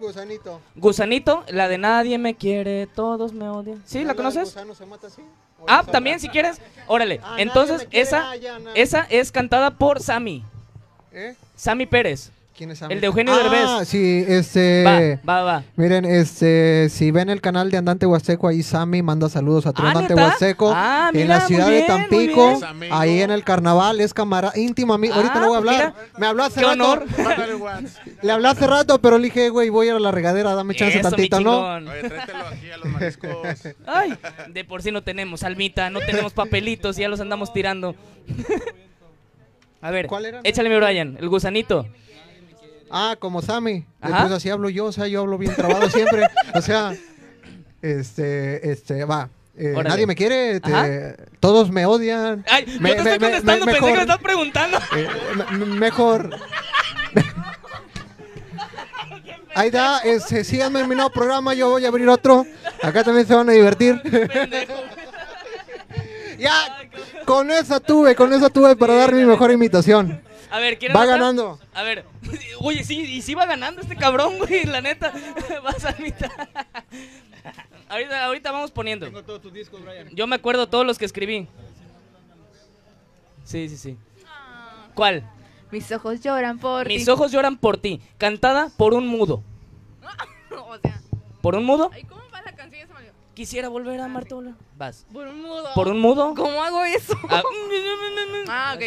[0.00, 0.60] Gusanito.
[0.74, 3.82] Gusanito, la de Nadie me quiere, todos me odian.
[3.86, 4.04] ¿Sí?
[4.04, 4.44] ¿La conoces?
[4.44, 5.22] gusano se mata así?
[5.60, 6.60] ¿O Ah, también si quieres.
[6.86, 7.20] Órale.
[7.22, 10.44] Ah, Entonces, quiere, esa, ah, ya, esa es cantada por Sammy.
[11.16, 11.34] ¿Eh?
[11.56, 12.30] Sammy Pérez.
[12.54, 13.88] ¿Quién es El de Eugenio ah, Derbez.
[13.88, 15.18] sí, este...
[15.26, 15.64] Va, va, va.
[15.76, 19.86] Miren, este, si ven el canal de Andante Huasteco, ahí Sammy manda saludos a todo
[19.86, 20.26] Ah, Andante ¿neta?
[20.28, 20.72] Huasteco.
[20.74, 22.60] Ah, en mira, la ciudad muy de bien, muy Tampico,
[22.92, 25.12] ahí en el carnaval, es camarada íntimo amigo.
[25.14, 25.94] Ahorita Ah, le voy a pues hablar.
[25.94, 27.02] mira, Me habló hace qué rato.
[28.22, 30.74] Le hablé hace rato, pero le dije, güey, voy a ir a la regadera, dame
[30.74, 31.60] chance Eso, mi tantito, ¿no?
[31.90, 33.30] Oye, tráetelo aquí a los mariscos.
[33.86, 34.14] Ay,
[34.48, 37.94] de por sí no tenemos almita, no tenemos papelitos y ya los andamos tirando.
[39.86, 40.40] A ver, ¿Cuál era?
[40.42, 41.86] échale mi Brian, el gusanito.
[42.90, 43.84] Ah, como Sammy.
[44.00, 44.22] Ajá.
[44.22, 46.26] Pues así hablo yo, o sea, yo hablo bien trabado siempre.
[46.54, 46.92] O sea,
[47.82, 49.28] este, este, va.
[49.56, 52.44] Eh, nadie me quiere, te- todos me odian.
[52.50, 54.78] Ay, Me- yo te estoy me- contestando, me- pensé que me estás preguntando.
[54.96, 55.08] Eh,
[55.50, 56.30] me- me- mejor.
[59.54, 62.44] Ahí da, este, síganme en mi nuevo programa, yo voy a abrir otro.
[62.82, 64.00] Acá también se van a divertir.
[66.38, 66.52] ya,
[67.24, 70.20] con esa tuve, con esa tuve para dar mi mejor imitación.
[70.50, 71.58] A ver, ¿quieren Va ganando.
[71.74, 72.04] A ver,
[72.60, 75.12] oye, sí, y sí va ganando este cabrón, güey, la neta.
[75.64, 76.30] Vas a mitad.
[77.88, 79.06] ahorita, ahorita vamos poniendo.
[79.06, 80.08] Tengo todos tus discos, Brian.
[80.14, 81.48] Yo me acuerdo todos los que escribí.
[83.44, 83.96] Sí, sí, sí.
[84.94, 85.28] ¿Cuál?
[85.70, 87.10] Mis ojos lloran por Mis ti.
[87.10, 89.42] ojos lloran por ti, cantada por un mudo.
[90.50, 91.00] o sea,
[91.42, 91.90] ¿Por un mudo?
[91.92, 92.04] ay,
[93.36, 94.54] Quisiera volver a amarte, boludo.
[94.78, 95.04] Vas.
[95.12, 95.68] Por un mudo.
[95.74, 96.34] ¿Por un mudo?
[96.34, 97.12] ¿Cómo hago eso?
[97.28, 97.42] Ah.
[98.48, 98.82] ah, ok.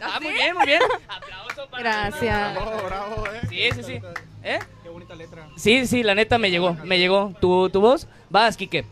[0.00, 0.80] Ah, muy bien, muy bien.
[1.06, 2.56] Aplauso para Gracias.
[2.56, 3.40] Eh.
[3.50, 4.00] Sí, sí, sí.
[4.42, 4.58] ¿Eh?
[4.82, 5.46] Qué bonita letra.
[5.54, 7.34] Sí, sí, la neta me llegó, me llegó.
[7.42, 8.08] ¿Tu, tu voz?
[8.30, 8.86] Vas, Quique.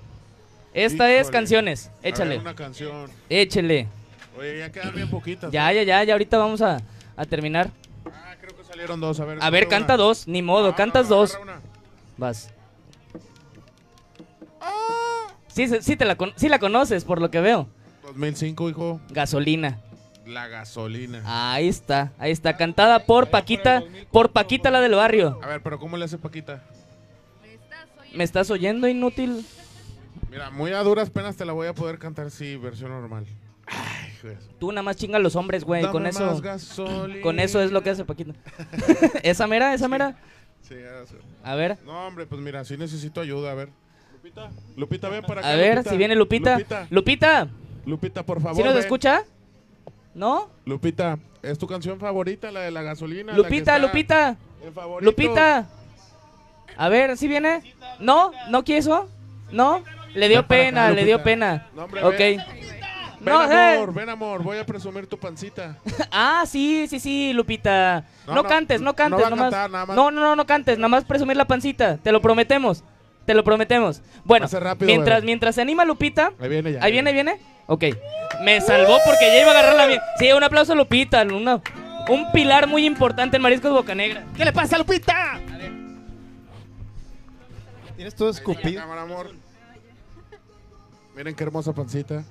[0.84, 1.86] Esta es canciones.
[1.88, 2.38] A ver, Échale.
[2.38, 3.10] una canción.
[3.28, 3.88] Échele.
[4.38, 5.50] Oye, ya quedan bien poquitas.
[5.50, 6.12] Ya, ya, ya, ya.
[6.14, 6.78] Ahorita vamos a,
[7.16, 7.70] a terminar.
[8.06, 9.18] Ah, creo que salieron dos.
[9.18, 10.02] A ver, A canta una.
[10.04, 10.28] dos.
[10.28, 11.38] Ni modo, No, cantas no, no, dos.
[12.16, 12.50] Vas.
[15.48, 17.68] Sí, sí, sí te la, sí la conoces, por lo que veo.
[18.04, 19.00] 2005, hijo.
[19.10, 19.80] Gasolina.
[20.24, 21.22] La gasolina.
[21.24, 22.56] Ahí está, ahí está.
[22.56, 25.40] Cantada por Paquita, por Paquita la del barrio.
[25.42, 26.62] A ver, pero ¿cómo le hace Paquita?
[28.14, 29.44] ¿Me estás oyendo, inútil?
[30.30, 33.26] Mira, muy a duras penas te la voy a poder cantar, sí, versión normal.
[33.66, 34.12] Ay,
[34.58, 35.82] Tú nada más chinga a los hombres, güey.
[35.82, 36.40] Dame Con más eso.
[36.40, 37.22] gasolina.
[37.22, 38.32] Con eso es lo que hace Paquita.
[39.22, 40.16] esa mera, esa mera.
[40.62, 41.16] Sí, eso.
[41.44, 41.78] A ver.
[41.84, 43.68] No, hombre, pues mira, sí necesito ayuda, a ver.
[44.14, 45.50] Lupita, Lupita, ven para acá.
[45.52, 45.90] A ver Lupita.
[45.90, 46.58] si viene Lupita.
[46.58, 47.48] Lupita, Lupita,
[47.86, 48.56] Lupita, por favor.
[48.56, 48.82] ¿sí nos ven.
[48.82, 49.22] escucha?
[50.14, 50.48] ¿No?
[50.64, 53.32] Lupita, ¿es tu canción favorita, la de la gasolina?
[53.32, 54.36] la Lupita, está Lupita.
[55.00, 55.68] Lupita.
[56.76, 57.74] A ver, ¿sí viene?
[58.00, 58.32] ¿No?
[58.50, 59.08] ¿No quiso?
[59.52, 59.82] ¿No?
[60.14, 61.66] Le dio pena, le dio pena.
[61.74, 62.18] No, hombre, ok.
[62.18, 62.36] ven.
[63.20, 63.74] Ven, No, eh.
[63.76, 65.76] amor, ven, amor, voy a presumir tu pancita.
[66.10, 68.04] Ah, sí, sí, sí, Lupita.
[68.26, 69.44] No, No, no, cantes, no no cantes, a nomás.
[69.50, 69.96] cantar, nada más.
[69.96, 71.96] No, no, no, no cantes, nada más presumir la pancita.
[71.98, 72.84] Te lo prometemos.
[73.26, 74.00] Te lo prometemos.
[74.24, 75.26] Bueno, a rápido, mientras, bebé.
[75.26, 76.32] mientras se anima Lupita.
[76.40, 76.82] Ahí viene ya.
[76.82, 77.40] Ahí viene, viene.
[77.66, 77.84] Ok.
[78.42, 80.00] Me salvó porque ya iba a agarrarla bien.
[80.18, 81.22] Sí, un aplauso a Lupita.
[81.24, 81.60] una-
[82.08, 84.24] un pilar muy importante en Mariscos Bocanegra.
[84.34, 85.38] ¿Qué le pasa, Lupita?
[87.96, 88.80] Tienes todo escupido.
[88.80, 89.32] Cámara, amor.
[91.18, 92.22] Miren qué hermosa pancita.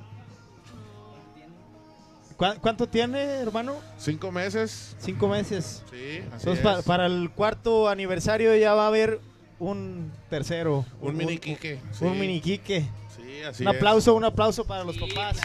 [2.38, 3.75] ¿Cuá- ¿Cuánto tiene, hermano?
[3.97, 4.95] Cinco meses.
[4.97, 5.83] Cinco meses.
[5.91, 6.85] Sí, así Entonces, pa- es.
[6.85, 9.19] para el cuarto aniversario ya va a haber
[9.59, 10.85] un tercero.
[11.01, 12.05] Un mini Quique, sí.
[12.05, 12.85] Un mini Quique.
[13.13, 13.75] Sí, así un es.
[13.75, 15.38] aplauso, un aplauso para los papás.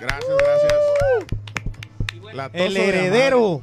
[0.00, 0.72] Gracias, gracias.
[2.34, 3.62] La toso El de heredero.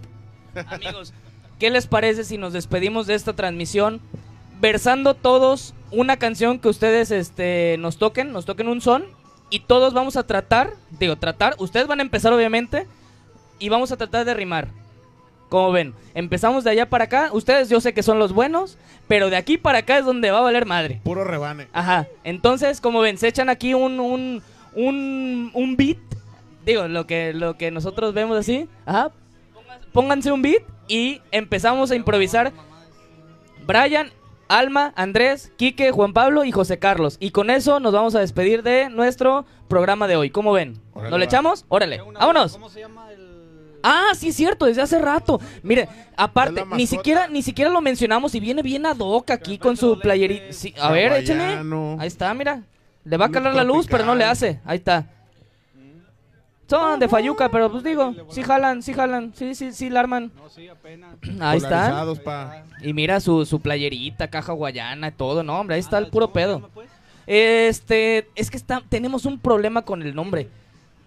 [0.68, 1.14] Amigos,
[1.60, 4.01] ¿qué les parece si nos despedimos de esta transmisión
[4.60, 9.05] versando todos una canción que ustedes este, nos toquen, nos toquen un son
[9.49, 12.88] y todos vamos a tratar, digo, tratar, ustedes van a empezar obviamente
[13.60, 14.68] y vamos a tratar de rimar.
[15.49, 18.78] Como ven, empezamos de allá para acá, ustedes yo sé que son los buenos,
[19.08, 20.99] pero de aquí para acá es donde va a valer madre.
[21.03, 21.70] Puro rebane.
[21.72, 24.43] Ajá, entonces como ven, se echan aquí un, un,
[24.76, 25.97] un, un beat,
[26.66, 29.12] digo, lo que, lo que nosotros vemos así, ajá,
[29.93, 32.51] pónganse un beat y empezamos a improvisar.
[33.66, 34.12] Brian,
[34.50, 37.18] Alma, Andrés, Quique, Juan Pablo y José Carlos.
[37.20, 40.30] Y con eso nos vamos a despedir de nuestro programa de hoy.
[40.30, 40.80] ¿Cómo ven?
[40.93, 41.30] Órale, ¿Nos le va.
[41.30, 41.66] echamos?
[41.70, 42.54] Órale, vámonos.
[42.54, 43.28] ¿Cómo se llama el...?
[43.84, 45.39] Ah, sí es cierto, desde hace rato.
[45.64, 49.78] Mire, aparte, ni siquiera, ni siquiera lo mencionamos y viene bien ad hoc aquí con
[49.78, 50.52] su playerita.
[50.52, 51.60] Sí, a ver, échale.
[52.00, 52.64] Ahí está, mira.
[53.04, 54.60] Le va a calar la luz, pero no le hace.
[54.66, 55.08] Ahí está.
[56.68, 60.32] Son de Fayuca, pero pues digo, sí jalan, sí jalan, sí, sí, sí la arman.
[60.36, 61.15] No, sí, apenas.
[61.39, 61.70] Ahí está.
[61.70, 62.63] Polarizados, pa.
[62.82, 66.70] Y mira su, su playerita, caja guayana, todo, no, hombre, ahí está el puro pedo.
[67.26, 70.49] Este, es que está, tenemos un problema con el nombre.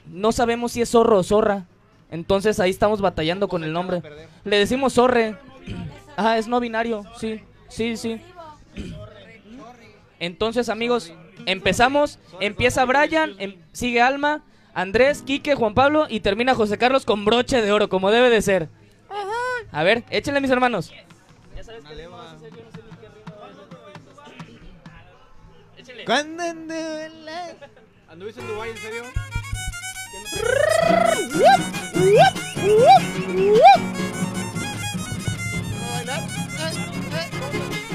[0.06, 1.64] No sabemos si es zorro o zorra.
[2.10, 4.02] Entonces ahí estamos batallando con el nombre.
[4.44, 5.36] Le decimos zorre.
[6.16, 8.20] Ah, es no binario, sí, sí, sí.
[10.18, 11.12] Entonces, amigos,
[11.46, 12.18] empezamos.
[12.40, 14.42] Empieza Brian, em- sigue Alma,
[14.74, 18.42] Andrés, Quique, Juan Pablo y termina José Carlos con broche de oro, como debe de
[18.42, 18.68] ser.
[19.72, 20.92] A ver, échenle mis hermanos.
[26.06, 27.54] ¿Cuándo anduve en la-
[28.08, 29.02] ¿Anduviste en Dubái, en serio?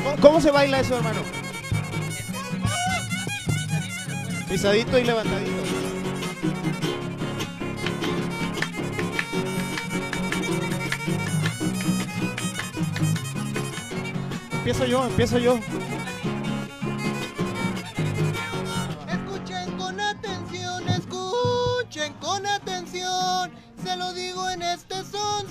[0.03, 1.21] ¿Cómo- ¿Cómo se baila eso, hermano?
[4.49, 5.51] Pisadito y levantadito.
[14.67, 15.59] Empiezo yo, empiezo yo.
[19.07, 23.51] Escuchen con atención, escuchen con atención.
[23.83, 25.47] Se lo digo en este son,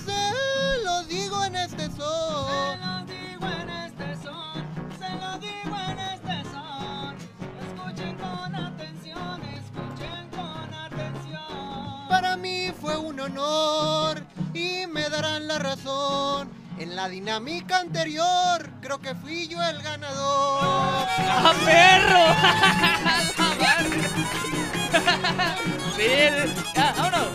[13.25, 14.23] honor
[14.53, 16.51] y me darán la razón.
[16.79, 21.07] En la dinámica anterior, creo que fui yo el ganador.
[21.19, 22.25] ¡Ah, perro!
[25.97, 26.03] sí,
[26.75, 27.29] ya, vámonos.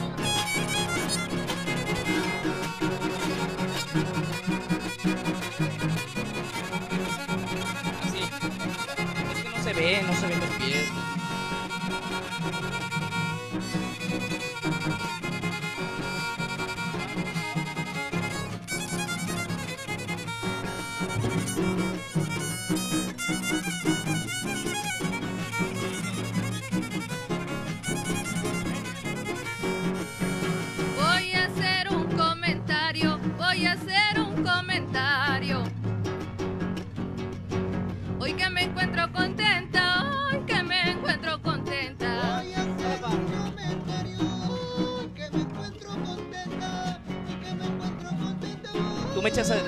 [8.04, 8.22] Así.
[9.32, 11.19] Es que no se ve, no se ven los pies.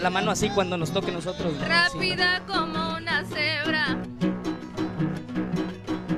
[0.02, 1.54] La mano así cuando nos toque nosotros.
[1.60, 1.66] Sí.
[1.68, 3.98] Rápida como una cebra.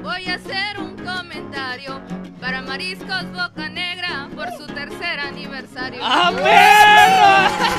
[0.01, 2.01] Voy a hacer un comentario
[2.39, 5.99] para Mariscos Boca Negra por su tercer aniversario.
[6.03, 7.63] ¡Ah, perro!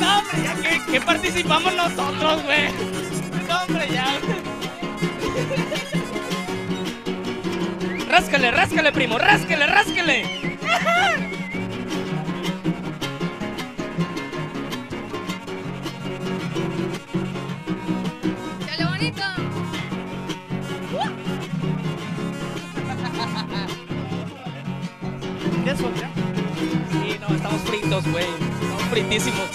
[0.00, 2.68] No, hombre, ya que, que participamos nosotros, güey.
[3.48, 4.06] No, hombre, ya.
[8.08, 10.49] Ráscale, ráscale, primo, ráscale, ráscale.
[27.90, 28.24] Fritos, güey.
[28.24, 29.48] Estamos fritísimos.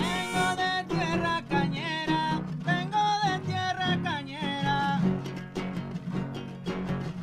[0.00, 5.00] Vengo de tierra cañera, vengo de tierra cañera.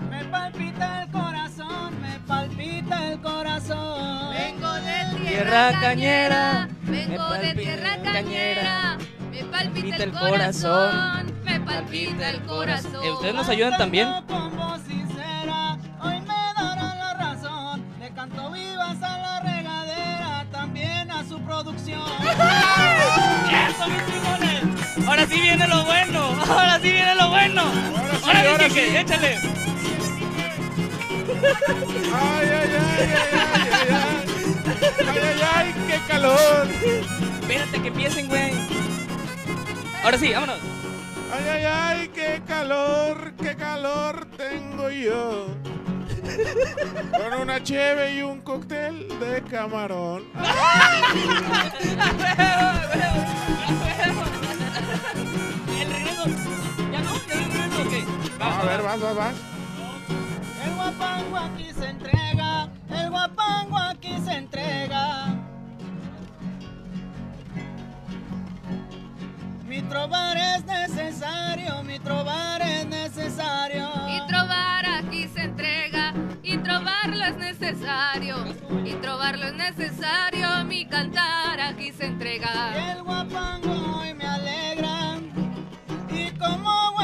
[0.10, 4.36] Me palpita el corazón, me palpita el corazón.
[4.36, 8.98] Vengo de Tierra cañera, vengo de tierra cañera,
[9.32, 13.08] me palpita el corazón, me palpita el corazón.
[13.14, 14.08] ¿Ustedes nos ayudan también?
[25.18, 26.20] Ahora sí viene lo bueno.
[26.48, 27.62] Ahora sí viene lo bueno.
[27.64, 28.98] Ahora, sí, ahora Quique, sí.
[28.98, 29.40] échale.
[32.14, 33.42] Ay, ay, ay, ay, ay,
[33.74, 33.98] ay, ay.
[35.08, 36.68] Ay, ay, ay, qué calor.
[37.42, 38.52] Espérate que empiecen, güey.
[40.04, 40.60] Ahora sí, vámonos.
[41.34, 45.48] Ay, ay, ay, qué calor, qué calor tengo yo.
[47.18, 50.26] Con una cheve y un cóctel de camarón.
[58.68, 59.36] ver, vas, vas, vas.
[60.66, 65.28] El guapango aquí se entrega, el guapango aquí se entrega.
[69.66, 73.90] Mi trobar es necesario, mi trobar es necesario.
[74.10, 76.14] Y trobar aquí se entrega,
[76.44, 78.36] y trobarlo es necesario,
[78.86, 82.92] y trobarlo es necesario, mi cantar aquí se Y entrega.
[82.94, 85.18] el guapango hoy me alegra.
[86.10, 86.97] Y como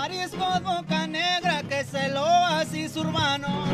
[0.00, 3.66] Mariscos Boca Negra, que se lo así su hermano.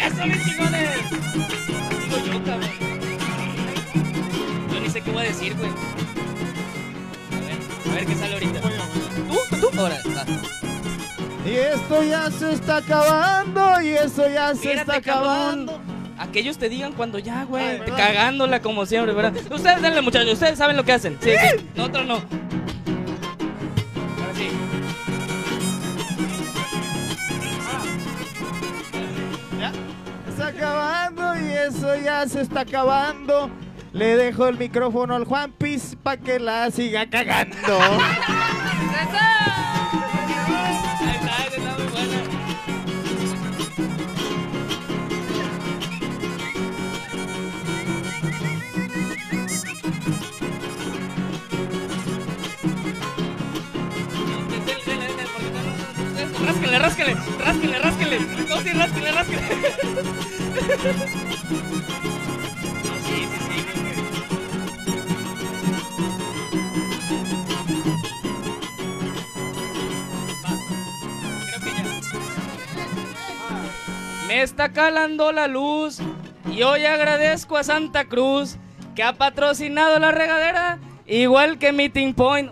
[0.00, 0.90] ¡Eso, mis chingones!
[2.04, 2.70] Digo yo, cabrón.
[4.72, 5.70] Yo ni sé qué voy a decir, güey.
[7.32, 7.58] A ver,
[7.90, 8.60] a ver qué sale ahorita.
[8.60, 9.56] ¿Tú?
[9.60, 9.80] ¿Tú?
[9.80, 10.24] Ahora, va.
[11.44, 15.32] Y esto ya se está acabando, y eso ya se está cabrón.
[15.32, 15.80] acabando.
[16.16, 17.64] Aquellos te digan cuando ya, güey.
[17.64, 19.34] Ay, cagándola como siempre, ¿verdad?
[19.50, 20.34] Ustedes denle, muchachos.
[20.34, 21.18] Ustedes saben lo que hacen.
[21.20, 21.66] Sí, sí.
[21.74, 22.22] Nosotros no.
[30.48, 33.50] Está acabando y eso ya se está acabando.
[33.92, 37.78] Le dejo el micrófono al Juan Piz para que la siga cagando.
[56.46, 58.20] Rásquenle, rásquenle, rásquenle, rásquenle.
[58.48, 60.37] No, sí, rásquenle, rásquenle.
[74.26, 75.98] Me está calando la luz
[76.50, 78.56] y hoy agradezco a Santa Cruz
[78.94, 82.50] que ha patrocinado la regadera igual que Meeting Point.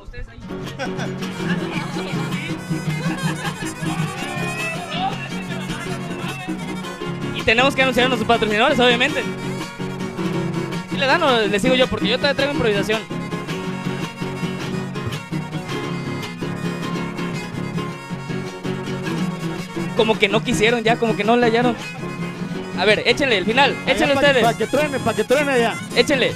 [7.46, 9.22] Tenemos que anunciar a nuestros patrocinadores, obviamente.
[10.92, 11.86] ¿Y le dan o le sigo yo?
[11.86, 13.00] Porque yo todavía traigo improvisación.
[19.96, 21.76] Como que no quisieron ya, como que no le hallaron.
[22.78, 24.56] A ver, échenle el final, échenle Para ustedes.
[24.56, 25.74] que truene, para que truene ya.
[25.94, 26.34] Échenle.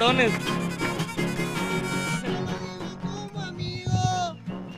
[0.00, 0.32] cabrones.
[3.02, 3.90] ¿Cómo, amigo?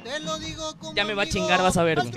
[0.02, 0.94] Te lo digo como amigo.
[0.96, 2.00] Ya me va a chingar, vas a ver.
[2.00, 2.12] Güey.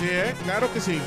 [0.00, 0.34] Sí, ¿eh?
[0.44, 0.98] claro que sí.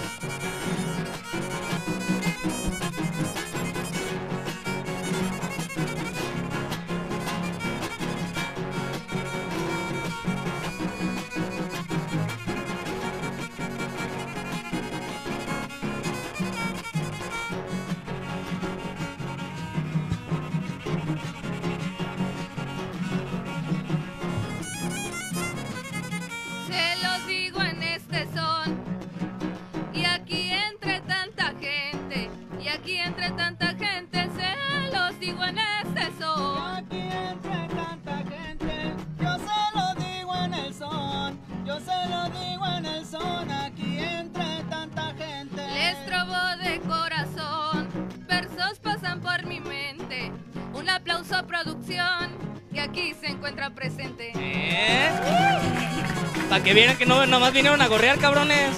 [56.73, 58.71] que vieran que no, nomás vinieron a gorrear, cabrones.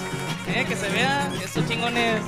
[0.48, 2.20] Eh, que se vea, esos chingones.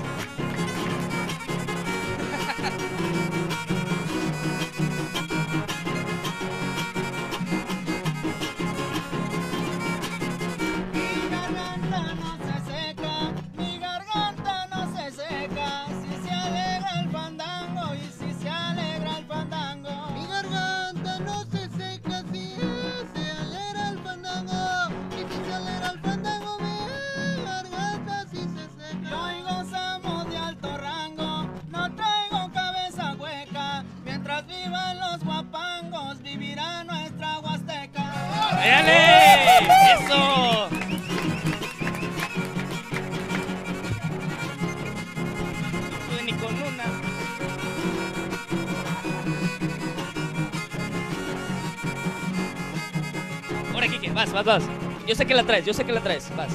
[54.44, 54.70] vas, vas.
[55.06, 56.30] Yo sé que la traes, yo sé que la traes.
[56.36, 56.52] Vas.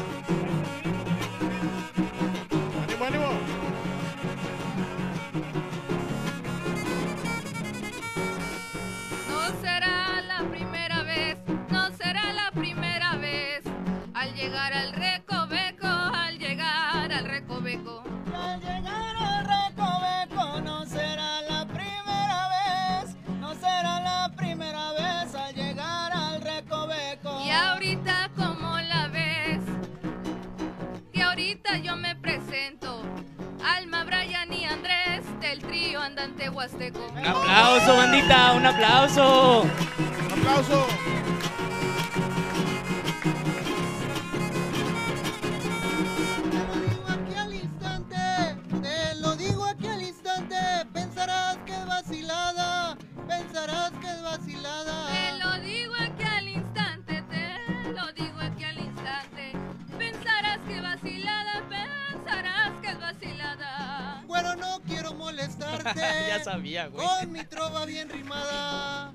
[53.54, 55.08] pensarás que es vacilada.
[55.12, 59.52] Te lo digo aquí al instante, te lo digo aquí al instante.
[59.96, 64.24] Pensarás que es vacilada, pensarás que es vacilada.
[64.26, 66.02] Bueno, no quiero molestarte.
[66.30, 67.06] ya sabía, güey.
[67.06, 69.14] Con mi trova bien rimada.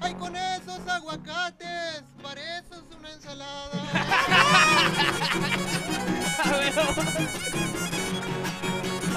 [0.00, 3.70] Ay, con esos aguacates, para eso es una ensalada.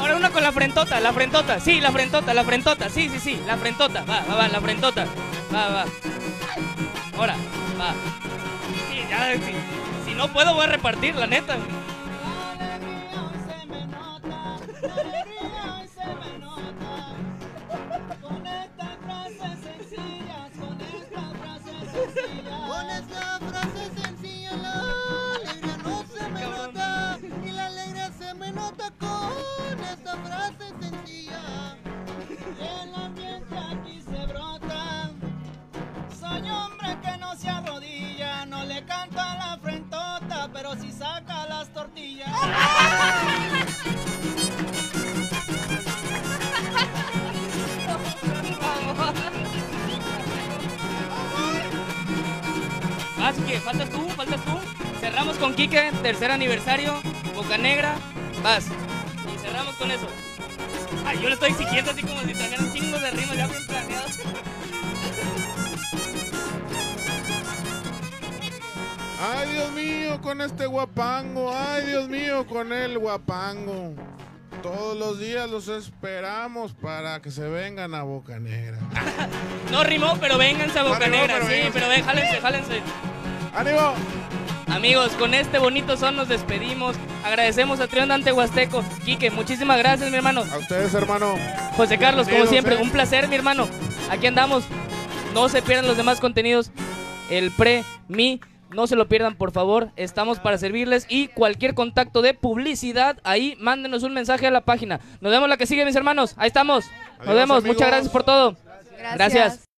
[0.04, 3.42] ahora una con la frentota, la frentota, sí, la frentota, la frentota, sí, sí, sí,
[3.48, 5.08] la frentota, va, va, va, la frentota,
[5.54, 5.86] va, va.
[7.18, 7.36] Ahora,
[7.80, 7.94] va.
[8.90, 11.56] Sí, ya, si, si no puedo voy a repartir, la neta.
[41.84, 42.30] tortillas.
[53.22, 54.52] Así que faltas tú, faltas tú.
[55.00, 57.02] Cerramos con Quique, tercer aniversario,
[57.36, 57.96] Boca Negra,
[58.42, 58.68] vas.
[59.34, 60.08] Y cerramos con eso.
[61.06, 64.12] Ay, yo lo estoy exigiendo así como si trajeran chingos de rimas ya bien planeados.
[69.26, 71.50] Ay, Dios mío, con este guapango.
[71.56, 73.96] Ay, Dios mío, con el guapango.
[74.62, 78.80] Todos los días los esperamos para que se vengan a Bocanera.
[79.72, 81.80] No rimó, pero vénganse a No Boca rimó, Negra, pero sí, vénganse.
[81.80, 82.82] pero ven, jálense, jálense.
[83.56, 83.94] ¡Ánimo!
[84.68, 86.98] Amigos, con este bonito son nos despedimos.
[87.24, 88.84] Agradecemos a Dante Huasteco.
[89.06, 90.44] Quique, muchísimas gracias, mi hermano.
[90.52, 91.36] A ustedes, hermano.
[91.78, 92.82] José Carlos, como siempre, eh.
[92.82, 93.70] un placer, mi hermano.
[94.10, 94.66] Aquí andamos.
[95.34, 96.72] No se pierdan los demás contenidos.
[97.30, 98.42] El pre, mi,
[98.74, 99.92] no se lo pierdan, por favor.
[99.96, 101.06] Estamos para servirles.
[101.10, 105.00] Y cualquier contacto de publicidad, ahí mándenos un mensaje a la página.
[105.22, 106.34] Nos vemos la que sigue, mis hermanos.
[106.38, 106.86] Ahí estamos.
[107.20, 107.58] Nos Adiós, vemos.
[107.58, 107.76] amigos.
[107.76, 108.56] Muchas gracias por todo.
[108.98, 109.16] Gracias.
[109.16, 109.73] gracias.